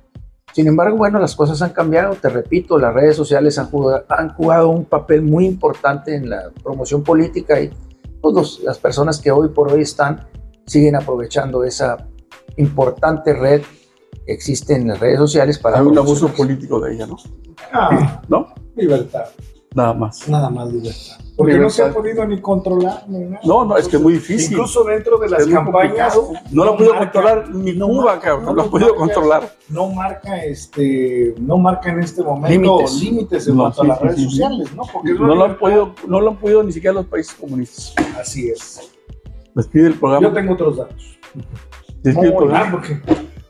Sin 0.56 0.66
embargo, 0.68 0.96
bueno, 0.96 1.18
las 1.18 1.36
cosas 1.36 1.60
han 1.60 1.74
cambiado, 1.74 2.14
te 2.14 2.30
repito, 2.30 2.78
las 2.78 2.94
redes 2.94 3.14
sociales 3.14 3.58
han 3.58 3.66
jugado, 3.66 4.06
han 4.08 4.30
jugado 4.32 4.70
un 4.70 4.86
papel 4.86 5.20
muy 5.20 5.44
importante 5.44 6.14
en 6.14 6.30
la 6.30 6.50
promoción 6.64 7.04
política 7.04 7.60
y 7.60 7.70
todas 8.22 8.60
las 8.60 8.78
personas 8.78 9.20
que 9.20 9.30
hoy 9.30 9.50
por 9.50 9.70
hoy 9.70 9.82
están 9.82 10.26
siguen 10.64 10.96
aprovechando 10.96 11.62
esa 11.62 12.08
importante 12.56 13.34
red 13.34 13.60
que 14.24 14.32
existe 14.32 14.74
en 14.74 14.88
las 14.88 14.98
redes 14.98 15.18
sociales 15.18 15.58
para... 15.58 15.78
Hay 15.78 15.84
un 15.84 15.98
abuso 15.98 16.28
político 16.28 16.80
de 16.80 16.94
ella, 16.94 17.06
¿no? 17.06 17.18
Ah, 17.70 18.22
¿No? 18.26 18.46
libertad. 18.76 19.26
Nada 19.76 19.92
más. 19.92 20.26
Nada 20.26 20.48
más 20.48 20.72
libertad. 20.72 21.18
Porque 21.36 21.58
no 21.58 21.68
se 21.68 21.82
ha 21.82 21.92
podido 21.92 22.24
ni 22.26 22.40
controlar 22.40 23.04
ni 23.08 23.18
nada. 23.24 23.40
No, 23.44 23.62
no, 23.66 23.76
es 23.76 23.86
que 23.88 23.96
es 23.96 24.02
muy 24.02 24.14
difícil. 24.14 24.52
Incluso 24.52 24.84
dentro 24.84 25.18
de 25.18 25.28
las 25.28 25.46
campañas. 25.46 26.18
No 26.50 26.64
lo 26.64 26.72
ha 26.72 26.76
podido 26.78 26.96
controlar 26.96 27.50
ni 27.54 27.78
Cuba, 27.78 28.04
marca, 28.06 28.20
cabrón, 28.28 28.44
no 28.46 28.54
lo 28.54 28.62
ha 28.62 28.70
podido 28.70 28.88
marca- 28.96 29.00
controlar. 29.14 29.52
No 29.68 29.88
marca 29.88 30.42
este, 30.44 31.34
no 31.38 31.58
marca 31.58 31.90
en 31.90 32.00
este 32.00 32.22
momento 32.22 32.48
Límites. 32.78 33.02
límites, 33.02 33.48
en 33.48 33.56
No, 33.56 33.62
cuanto 33.64 33.82
sí, 33.82 33.86
a 33.86 33.88
las 33.88 33.98
sí, 33.98 34.04
redes 34.04 34.16
sí, 34.16 34.22
sí. 34.24 34.30
sociales, 34.30 34.74
¿no? 34.74 34.82
Porque 34.90 35.12
No 35.12 35.34
lo 35.34 35.44
han 35.44 35.58
podido, 35.58 35.94
no 36.08 36.20
lo 36.22 36.30
han 36.30 36.36
podido 36.38 36.62
ni 36.62 36.72
siquiera 36.72 36.94
los 36.94 37.04
países 37.06 37.34
comunistas. 37.34 37.94
Así 38.18 38.48
es. 38.48 38.90
Despide 39.54 39.88
el 39.88 39.94
programa. 39.98 40.26
Yo 40.28 40.32
tengo 40.32 40.54
otros 40.54 40.78
datos. 40.78 41.18
Despide 42.02 42.28
el 42.28 42.32
Muy, 42.32 42.38
programa. 42.44 42.70
porque- 42.70 42.98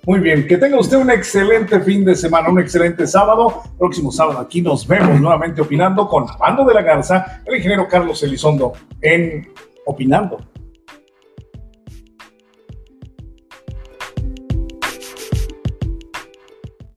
muy 0.07 0.21
bien, 0.21 0.47
que 0.47 0.57
tenga 0.57 0.79
usted 0.79 0.99
un 0.99 1.11
excelente 1.11 1.81
fin 1.81 2.05
de 2.05 2.15
semana, 2.15 2.49
un 2.49 2.61
excelente 2.61 3.09
sábado. 3.09 3.63
Próximo 3.77 4.13
sábado 4.13 4.39
aquí 4.39 4.63
nos 4.63 4.87
vemos 4.87 5.21
nuevamente 5.21 5.61
opinando 5.61 6.09
con 6.09 6.31
Armando 6.31 6.65
de 6.65 6.75
la 6.75 6.83
Garza, 6.83 7.43
el 7.45 7.57
ingeniero 7.57 7.89
Carlos 7.89 8.23
Elizondo 8.23 8.73
en 9.03 9.49
Opinando. 9.85 10.39